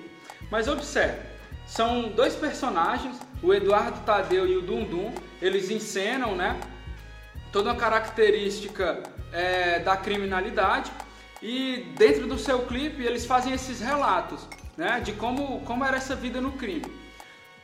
Mas 0.50 0.68
observe, 0.68 1.35
são 1.66 2.10
dois 2.10 2.36
personagens, 2.36 3.20
o 3.42 3.54
Eduardo 3.54 4.00
Tadeu 4.06 4.48
e 4.48 4.56
o 4.58 4.62
Dundum, 4.62 5.14
eles 5.42 5.70
encenam 5.70 6.36
né, 6.36 6.60
toda 7.52 7.72
uma 7.72 7.76
característica 7.76 9.04
é, 9.32 9.80
da 9.80 9.98
criminalidade 9.98 10.92
e 11.42 11.92
dentro 11.98 12.28
do 12.28 12.38
seu 12.38 12.66
clipe 12.66 13.04
eles 13.04 13.26
fazem 13.26 13.54
esses 13.54 13.80
relatos 13.80 14.48
né, 14.78 15.00
de 15.00 15.14
como, 15.14 15.62
como 15.62 15.84
era 15.84 15.98
essa 15.98 16.16
vida 16.16 16.40
no 16.40 16.54
crime. 16.54 16.86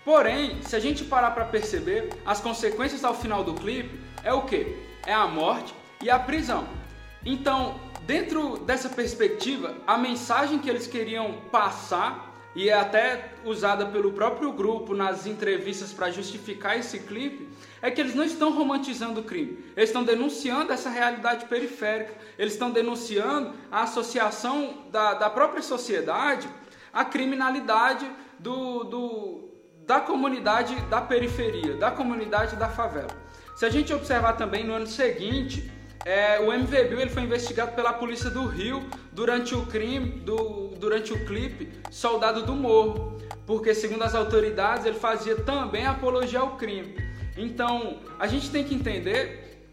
Porém, 0.03 0.61
se 0.63 0.75
a 0.75 0.79
gente 0.79 1.03
parar 1.03 1.31
para 1.31 1.45
perceber, 1.45 2.09
as 2.25 2.39
consequências 2.39 3.03
ao 3.03 3.13
final 3.13 3.43
do 3.43 3.53
clipe 3.53 3.99
é 4.23 4.33
o 4.33 4.41
que? 4.43 4.75
É 5.05 5.13
a 5.13 5.27
morte 5.27 5.73
e 6.01 6.09
a 6.09 6.17
prisão. 6.17 6.67
Então, 7.23 7.79
dentro 8.01 8.57
dessa 8.57 8.89
perspectiva, 8.89 9.75
a 9.85 9.97
mensagem 9.97 10.57
que 10.57 10.69
eles 10.69 10.87
queriam 10.87 11.33
passar 11.51 12.30
e 12.55 12.69
é 12.69 12.73
até 12.73 13.33
usada 13.45 13.85
pelo 13.85 14.11
próprio 14.11 14.51
grupo 14.51 14.93
nas 14.93 15.25
entrevistas 15.25 15.93
para 15.93 16.11
justificar 16.11 16.77
esse 16.77 16.99
clipe, 16.99 17.47
é 17.81 17.89
que 17.89 18.01
eles 18.01 18.13
não 18.13 18.23
estão 18.23 18.51
romantizando 18.51 19.21
o 19.21 19.23
crime, 19.23 19.63
eles 19.75 19.89
estão 19.89 20.03
denunciando 20.03 20.71
essa 20.71 20.89
realidade 20.89 21.45
periférica, 21.45 22.13
eles 22.37 22.53
estão 22.53 22.71
denunciando 22.71 23.53
a 23.71 23.83
associação 23.83 24.85
da, 24.91 25.13
da 25.13 25.29
própria 25.29 25.61
sociedade 25.61 26.47
a 26.93 27.05
criminalidade 27.05 28.09
do, 28.37 28.83
do, 28.83 29.49
da 29.85 29.99
comunidade 29.99 30.75
da 30.89 31.01
periferia, 31.01 31.75
da 31.77 31.91
comunidade 31.91 32.55
da 32.55 32.67
favela. 32.67 33.15
Se 33.55 33.65
a 33.65 33.69
gente 33.69 33.93
observar 33.93 34.33
também 34.33 34.63
no 34.63 34.73
ano 34.73 34.87
seguinte, 34.87 35.71
é, 36.05 36.39
o 36.39 36.51
MV 36.51 36.83
Bill 36.85 36.99
ele 36.99 37.09
foi 37.09 37.23
investigado 37.23 37.73
pela 37.73 37.93
polícia 37.93 38.29
do 38.29 38.45
Rio 38.45 38.87
durante 39.11 39.53
o 39.53 39.65
crime, 39.65 40.19
do, 40.21 40.69
durante 40.79 41.13
o 41.13 41.25
clipe 41.25 41.69
Soldado 41.91 42.43
do 42.43 42.55
Morro, 42.55 43.17
porque 43.45 43.75
segundo 43.75 44.03
as 44.03 44.15
autoridades 44.15 44.85
ele 44.85 44.97
fazia 44.97 45.35
também 45.35 45.85
apologia 45.85 46.39
ao 46.39 46.57
crime. 46.57 46.95
Então 47.37 47.99
a 48.19 48.27
gente 48.27 48.49
tem 48.49 48.63
que 48.63 48.73
entender 48.73 49.69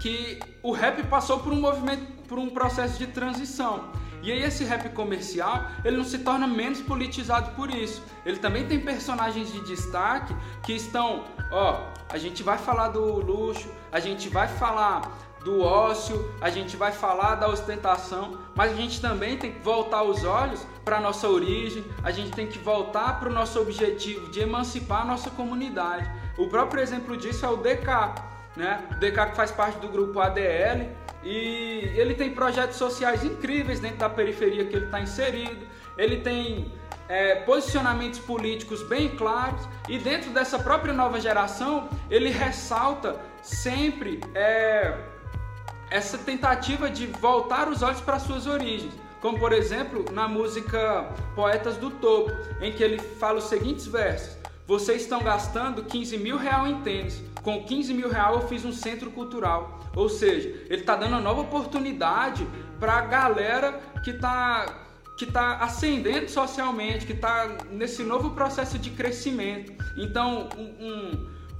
que 0.00 0.38
o 0.62 0.72
rap 0.72 1.02
passou 1.04 1.40
por 1.40 1.52
um 1.52 1.60
movimento, 1.60 2.24
por 2.28 2.38
um 2.38 2.48
processo 2.48 2.98
de 2.98 3.08
transição. 3.08 3.90
E 4.22 4.30
aí 4.30 4.42
esse 4.42 4.62
rap 4.62 4.88
comercial, 4.90 5.66
ele 5.84 5.96
não 5.96 6.04
se 6.04 6.18
torna 6.20 6.46
menos 6.46 6.80
politizado 6.80 7.56
por 7.56 7.70
isso. 7.70 8.02
Ele 8.24 8.38
também 8.38 8.66
tem 8.66 8.78
personagens 8.78 9.52
de 9.52 9.60
destaque 9.64 10.32
que 10.62 10.72
estão, 10.74 11.24
ó, 11.50 11.88
a 12.08 12.18
gente 12.18 12.40
vai 12.42 12.56
falar 12.56 12.88
do 12.88 13.16
luxo, 13.16 13.68
a 13.90 13.98
gente 13.98 14.28
vai 14.28 14.46
falar 14.46 15.31
do 15.42 15.60
ócio, 15.62 16.32
a 16.40 16.50
gente 16.50 16.76
vai 16.76 16.92
falar 16.92 17.34
da 17.36 17.48
ostentação, 17.48 18.38
mas 18.54 18.72
a 18.72 18.74
gente 18.74 19.00
também 19.00 19.36
tem 19.36 19.52
que 19.52 19.60
voltar 19.60 20.02
os 20.02 20.24
olhos 20.24 20.66
para 20.84 20.98
a 20.98 21.00
nossa 21.00 21.28
origem, 21.28 21.84
a 22.02 22.10
gente 22.10 22.30
tem 22.30 22.46
que 22.46 22.58
voltar 22.58 23.18
para 23.18 23.28
o 23.28 23.32
nosso 23.32 23.60
objetivo 23.60 24.30
de 24.30 24.40
emancipar 24.40 25.02
a 25.02 25.04
nossa 25.04 25.30
comunidade. 25.30 26.10
O 26.38 26.48
próprio 26.48 26.82
exemplo 26.82 27.16
disso 27.16 27.44
é 27.44 27.48
o 27.48 27.56
DK, 27.56 27.86
né? 28.56 28.84
O 28.90 28.94
DK 28.94 29.26
que 29.30 29.36
faz 29.36 29.50
parte 29.50 29.78
do 29.78 29.88
grupo 29.88 30.20
ADL, 30.20 30.88
e 31.24 31.92
ele 31.94 32.14
tem 32.14 32.34
projetos 32.34 32.76
sociais 32.76 33.24
incríveis 33.24 33.78
dentro 33.80 33.98
da 33.98 34.08
periferia 34.08 34.64
que 34.64 34.74
ele 34.74 34.86
está 34.86 35.00
inserido. 35.00 35.66
Ele 35.96 36.16
tem 36.16 36.72
é, 37.08 37.36
posicionamentos 37.36 38.18
políticos 38.18 38.82
bem 38.82 39.08
claros 39.10 39.68
e 39.88 39.98
dentro 39.98 40.30
dessa 40.30 40.58
própria 40.58 40.92
nova 40.92 41.20
geração 41.20 41.88
ele 42.10 42.30
ressalta 42.30 43.20
sempre 43.42 44.20
é, 44.34 44.96
essa 45.92 46.16
tentativa 46.16 46.88
de 46.88 47.06
voltar 47.06 47.68
os 47.68 47.82
olhos 47.82 48.00
para 48.00 48.18
suas 48.18 48.46
origens. 48.46 48.92
Como 49.20 49.38
por 49.38 49.52
exemplo 49.52 50.06
na 50.10 50.26
música 50.26 51.08
Poetas 51.36 51.76
do 51.76 51.90
Topo, 51.90 52.32
em 52.60 52.72
que 52.72 52.82
ele 52.82 52.98
fala 52.98 53.38
os 53.38 53.44
seguintes 53.44 53.86
versos: 53.86 54.36
Vocês 54.66 55.02
estão 55.02 55.22
gastando 55.22 55.84
15 55.84 56.16
mil 56.18 56.36
reais 56.38 56.72
em 56.72 56.80
tênis, 56.80 57.22
com 57.42 57.62
15 57.62 57.92
mil 57.94 58.08
reais 58.08 58.34
eu 58.34 58.48
fiz 58.48 58.64
um 58.64 58.72
centro 58.72 59.10
cultural. 59.10 59.78
Ou 59.94 60.08
seja, 60.08 60.48
ele 60.70 60.80
está 60.80 60.96
dando 60.96 61.12
uma 61.12 61.20
nova 61.20 61.42
oportunidade 61.42 62.46
para 62.80 62.94
a 62.94 63.00
galera 63.02 63.80
que 64.02 64.10
está 64.10 64.78
que 65.18 65.24
está 65.24 65.58
ascendendo 65.58 66.28
socialmente, 66.28 67.04
que 67.04 67.12
está 67.12 67.58
nesse 67.70 68.02
novo 68.02 68.30
processo 68.30 68.78
de 68.78 68.90
crescimento. 68.90 69.72
Então, 69.96 70.48
um, 70.56 70.86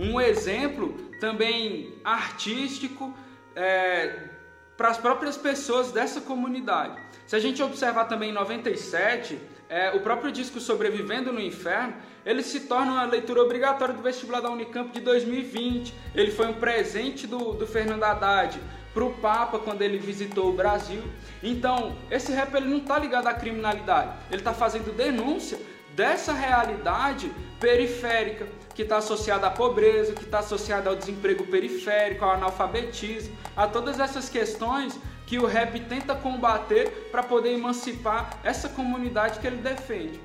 um, 0.00 0.14
um 0.14 0.20
exemplo 0.20 0.96
também 1.20 1.94
artístico 2.02 3.14
é, 3.54 4.28
para 4.76 4.88
as 4.88 4.98
próprias 4.98 5.36
pessoas 5.36 5.92
dessa 5.92 6.20
comunidade. 6.20 7.00
Se 7.26 7.36
a 7.36 7.38
gente 7.38 7.62
observar 7.62 8.06
também 8.06 8.30
em 8.30 8.32
97, 8.32 9.38
é, 9.68 9.90
o 9.92 10.00
próprio 10.00 10.30
disco 10.30 10.60
Sobrevivendo 10.60 11.32
no 11.32 11.40
Inferno, 11.40 11.94
ele 12.26 12.42
se 12.42 12.60
torna 12.60 12.92
uma 12.92 13.04
leitura 13.04 13.42
obrigatória 13.42 13.94
do 13.94 14.02
vestibular 14.02 14.40
da 14.40 14.50
Unicamp 14.50 14.92
de 14.92 15.00
2020. 15.00 15.94
Ele 16.14 16.30
foi 16.30 16.46
um 16.46 16.54
presente 16.54 17.26
do, 17.26 17.54
do 17.54 17.66
Fernando 17.66 18.02
Haddad 18.02 18.60
para 18.92 19.04
o 19.04 19.14
Papa 19.14 19.58
quando 19.58 19.82
ele 19.82 19.98
visitou 19.98 20.50
o 20.50 20.52
Brasil. 20.52 21.02
Então, 21.42 21.96
esse 22.10 22.32
rap 22.32 22.54
ele 22.54 22.68
não 22.68 22.78
está 22.78 22.98
ligado 22.98 23.26
à 23.26 23.34
criminalidade, 23.34 24.12
ele 24.30 24.40
está 24.40 24.52
fazendo 24.52 24.94
denúncia 24.94 25.58
dessa 25.94 26.32
realidade 26.32 27.32
periférica 27.60 28.46
que 28.74 28.82
está 28.82 28.98
associada 28.98 29.46
à 29.46 29.50
pobreza, 29.50 30.14
que 30.14 30.24
está 30.24 30.38
associada 30.38 30.88
ao 30.88 30.96
desemprego 30.96 31.46
periférico, 31.46 32.24
ao 32.24 32.32
analfabetismo, 32.32 33.36
a 33.56 33.66
todas 33.66 34.00
essas 34.00 34.28
questões 34.28 34.98
que 35.26 35.38
o 35.38 35.46
rap 35.46 35.78
tenta 35.80 36.14
combater 36.14 37.08
para 37.10 37.22
poder 37.22 37.52
emancipar 37.52 38.38
essa 38.42 38.68
comunidade 38.68 39.38
que 39.38 39.46
ele 39.46 39.56
defende. 39.56 40.20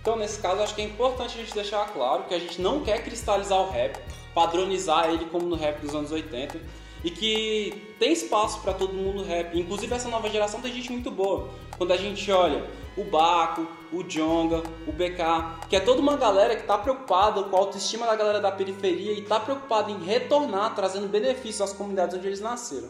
Então, 0.00 0.16
nesse 0.16 0.38
caso, 0.38 0.62
acho 0.62 0.74
que 0.74 0.82
é 0.82 0.84
importante 0.84 1.38
a 1.38 1.40
gente 1.40 1.54
deixar 1.54 1.86
claro 1.92 2.24
que 2.24 2.34
a 2.34 2.38
gente 2.38 2.60
não 2.60 2.80
quer 2.84 3.02
cristalizar 3.02 3.58
o 3.58 3.70
rap, 3.70 3.98
padronizar 4.34 5.08
ele 5.08 5.24
como 5.26 5.46
no 5.46 5.56
rap 5.56 5.80
dos 5.80 5.94
anos 5.94 6.12
80 6.12 6.60
e 7.02 7.10
que 7.10 7.94
tem 7.98 8.12
espaço 8.12 8.60
para 8.60 8.74
todo 8.74 8.92
mundo 8.92 9.18
no 9.18 9.24
rap. 9.24 9.58
Inclusive, 9.58 9.94
essa 9.94 10.08
nova 10.08 10.28
geração 10.28 10.60
tem 10.60 10.72
gente 10.72 10.92
muito 10.92 11.10
boa. 11.10 11.48
Quando 11.76 11.92
a 11.92 11.96
gente 11.96 12.30
olha 12.30 12.64
o 12.96 13.04
Baco, 13.04 13.66
o 13.94 14.02
Jonga, 14.02 14.62
o 14.86 14.92
BK, 14.92 15.68
que 15.68 15.76
é 15.76 15.80
toda 15.80 16.00
uma 16.00 16.16
galera 16.16 16.56
que 16.56 16.62
está 16.62 16.76
preocupada 16.76 17.42
com 17.44 17.56
a 17.56 17.60
autoestima 17.60 18.06
da 18.06 18.16
galera 18.16 18.40
da 18.40 18.50
periferia 18.50 19.12
e 19.12 19.20
está 19.20 19.38
preocupada 19.38 19.90
em 19.90 20.02
retornar, 20.02 20.74
trazendo 20.74 21.08
benefícios 21.08 21.60
às 21.60 21.72
comunidades 21.72 22.16
onde 22.16 22.26
eles 22.26 22.40
nasceram. 22.40 22.88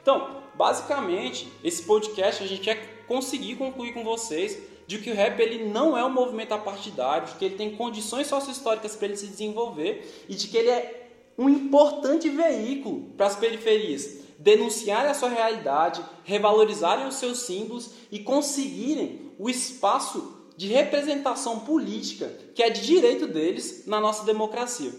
Então, 0.00 0.42
basicamente, 0.54 1.52
esse 1.62 1.82
podcast 1.82 2.42
a 2.42 2.46
gente 2.46 2.62
quer 2.62 3.04
conseguir 3.06 3.56
concluir 3.56 3.92
com 3.92 4.02
vocês 4.02 4.58
de 4.86 4.98
que 4.98 5.10
o 5.10 5.14
rap 5.14 5.38
ele 5.38 5.66
não 5.66 5.96
é 5.96 6.04
um 6.04 6.10
movimento 6.10 6.52
apartidário, 6.52 7.28
de 7.28 7.34
que 7.34 7.44
ele 7.44 7.56
tem 7.56 7.76
condições 7.76 8.26
sociohistóricas 8.26 8.96
para 8.96 9.08
ele 9.08 9.16
se 9.18 9.26
desenvolver 9.26 10.24
e 10.28 10.34
de 10.34 10.48
que 10.48 10.56
ele 10.56 10.70
é 10.70 11.08
um 11.36 11.48
importante 11.48 12.28
veículo 12.30 13.12
para 13.16 13.26
as 13.26 13.36
periferias 13.36 14.18
denunciarem 14.38 15.10
a 15.10 15.14
sua 15.14 15.28
realidade, 15.28 16.02
revalorizarem 16.24 17.06
os 17.06 17.16
seus 17.16 17.40
símbolos 17.40 17.90
e 18.10 18.20
conseguirem 18.20 19.32
o 19.38 19.50
espaço 19.50 20.37
de 20.58 20.66
representação 20.66 21.60
política 21.60 22.26
que 22.52 22.64
é 22.64 22.68
de 22.68 22.84
direito 22.84 23.28
deles 23.28 23.86
na 23.86 24.00
nossa 24.00 24.24
democracia. 24.24 24.90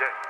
Yeah. 0.00 0.29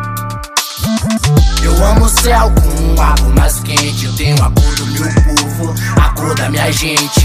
Eu 1.63 1.85
amo 1.85 2.05
o 2.05 2.09
céu 2.09 2.51
com 2.51 2.83
um 2.83 3.01
água 3.01 3.29
mais 3.29 3.59
quente. 3.59 4.05
Eu 4.05 4.13
tenho 4.13 4.35
a 4.43 4.51
cor 4.51 4.75
do 4.75 4.85
meu 4.87 5.03
povo, 5.23 5.75
a 5.97 6.09
cor 6.09 6.35
da 6.35 6.49
minha 6.49 6.71
gente. 6.71 7.21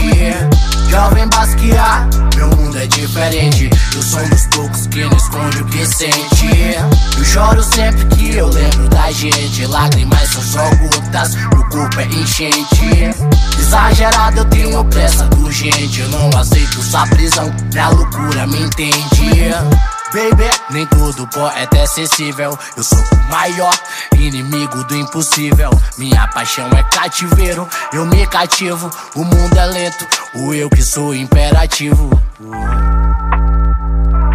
Jovem 0.91 1.27
basquear, 1.29 2.09
meu 2.37 2.49
mundo 2.49 2.79
é 2.79 2.87
diferente. 2.87 3.71
Eu 3.95 4.03
sou 4.03 4.21
um 4.21 4.29
dos 4.29 4.47
poucos 4.47 4.87
que 4.87 5.05
não 5.05 5.17
esconde 5.17 5.63
o 5.63 5.67
que 5.67 5.87
sente. 5.87 6.77
Eu 7.17 7.25
choro 7.25 7.63
sempre 7.63 8.05
que 8.17 8.37
eu 8.37 8.49
lembro 8.49 8.89
da 8.89 9.11
gente. 9.11 9.67
Lágrimas 9.67 10.29
são 10.29 10.43
só 10.43 10.71
gotas, 10.77 11.35
meu 11.35 11.65
corpo 11.71 12.01
é 12.01 12.05
enchente. 12.07 13.15
Exagerado, 13.59 14.39
eu 14.41 14.45
tenho 14.47 14.85
pressa 14.85 15.29
urgente. 15.39 16.01
Eu 16.01 16.09
não 16.11 16.31
aceito 16.39 16.83
sua 16.83 17.07
prisão, 17.07 17.53
minha 17.73 17.89
loucura 17.89 18.47
me 18.47 18.63
entende. 18.63 19.96
Baby, 20.17 20.51
nem 20.71 20.87
todo 20.87 21.27
poeta 21.27 21.77
é 21.77 21.83
acessível. 21.83 22.59
Eu 22.75 22.83
sou 22.83 22.99
o 22.99 23.31
maior 23.31 23.75
inimigo 24.17 24.83
do 24.85 24.97
impossível. 24.97 25.69
Minha 25.99 26.27
paixão 26.29 26.71
é 26.71 26.83
cativeiro, 26.85 27.69
eu 27.93 28.07
me 28.07 28.27
cativo. 28.27 28.91
O 29.15 29.23
mundo 29.23 29.59
é 29.59 29.67
lento, 29.67 30.07
o 30.37 30.55
eu 30.55 30.71
que 30.71 30.81
sou 30.81 31.15
imperativo. 31.15 32.09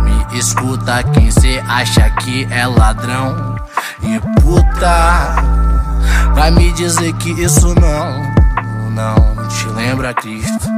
Me 0.03 0.37
escuta 0.37 1.01
quem 1.15 1.31
cê 1.31 1.63
acha 1.67 2.11
que 2.11 2.47
é 2.51 2.67
ladrão. 2.67 3.55
E 4.03 4.19
puta, 4.39 5.35
vai 6.35 6.51
me 6.51 6.71
dizer 6.73 7.11
que 7.13 7.31
isso 7.31 7.73
não 7.73 8.31
não 8.91 9.47
te 9.47 9.65
lembra 9.69 10.13
Cristo. 10.13 10.69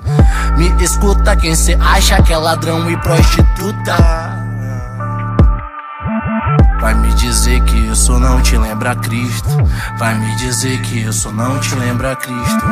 Me 0.56 0.82
escuta 0.82 1.36
quem 1.36 1.54
cê 1.54 1.78
acha 1.82 2.24
que 2.24 2.32
é 2.32 2.38
ladrão 2.38 2.90
e 2.90 2.96
prostituta. 2.96 4.43
Vai 6.84 6.96
me 6.96 7.14
dizer 7.14 7.64
que 7.64 7.78
isso 7.78 8.20
não 8.20 8.42
te 8.42 8.58
lembra 8.58 8.94
Cristo. 8.94 9.48
Vai 9.98 10.16
me 10.16 10.36
dizer 10.36 10.82
que 10.82 11.00
isso 11.00 11.32
não 11.32 11.58
te 11.58 11.74
lembra 11.76 12.14
Cristo. 12.14 12.66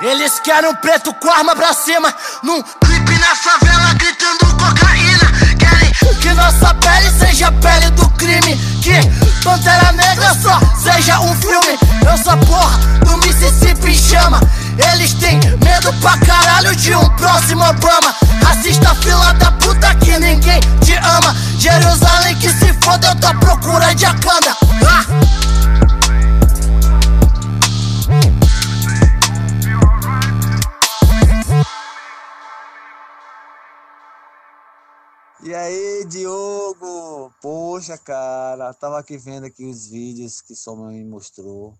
Eles 0.00 0.40
querem 0.40 0.68
um 0.68 0.74
preto 0.74 1.14
com 1.14 1.30
arma 1.30 1.54
pra 1.54 1.72
cima. 1.74 2.12
Num 2.42 2.60
clipe 2.60 3.18
na 3.20 3.36
favela 3.36 3.94
gritando 3.94 4.56
cocaína. 4.56 5.56
Querem 5.60 5.92
que 6.20 6.32
nossa 6.32 6.74
pele 6.74 7.08
seja 7.20 7.46
a 7.46 7.52
pele 7.52 7.88
do 7.90 8.10
crime. 8.16 8.56
Que 8.82 8.98
Pantera 9.44 9.92
Negra 9.92 10.34
só 10.34 10.58
seja 10.76 11.20
um 11.20 11.36
filme. 11.36 11.78
Eu 12.04 12.18
sou 12.18 12.32
a 12.32 12.36
porra 12.36 12.78
do 13.04 13.16
Mississippi 13.18 13.92
em 13.92 13.94
chama 13.94 14.40
eles 14.78 15.14
têm 15.14 15.38
medo 15.64 15.92
pra 16.00 16.18
caralho 16.18 16.74
de 16.76 16.94
um 16.94 17.08
próximo 17.16 17.62
Obama. 17.64 18.14
Racista 18.44 18.94
fila 18.96 19.32
da 19.34 19.52
puta 19.52 19.94
que 19.96 20.18
ninguém 20.18 20.60
te 20.84 20.94
ama. 20.94 21.34
Jerusalém 21.58 22.36
que 22.38 22.48
se 22.50 22.72
foda, 22.82 23.08
eu 23.08 23.20
tô 23.20 23.26
à 23.28 23.34
procura 23.34 23.94
de 23.94 24.04
Akanda. 24.04 24.56
Ah! 24.86 25.46
E 35.42 35.54
aí, 35.54 36.04
Diogo? 36.08 37.32
Poxa, 37.40 37.96
cara, 37.96 38.74
tava 38.74 38.98
aqui 38.98 39.16
vendo 39.16 39.46
aqui 39.46 39.64
os 39.64 39.86
vídeos 39.86 40.40
que 40.40 40.56
sua 40.56 40.74
mãe 40.74 40.96
me 40.96 41.04
mostrou. 41.04 41.78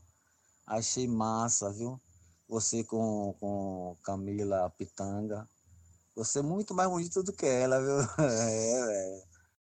Achei 0.64 1.08
massa, 1.08 1.72
viu? 1.72 2.00
Você 2.48 2.84
com, 2.84 3.34
com 3.40 3.96
Camila 4.02 4.70
Pitanga. 4.70 5.48
Você 6.14 6.38
é 6.40 6.42
muito 6.42 6.74
mais 6.74 6.88
bonito 6.88 7.22
do 7.22 7.32
que 7.32 7.46
ela, 7.46 7.80
viu? 7.80 7.96
É, 8.24 8.86
velho. 8.86 9.35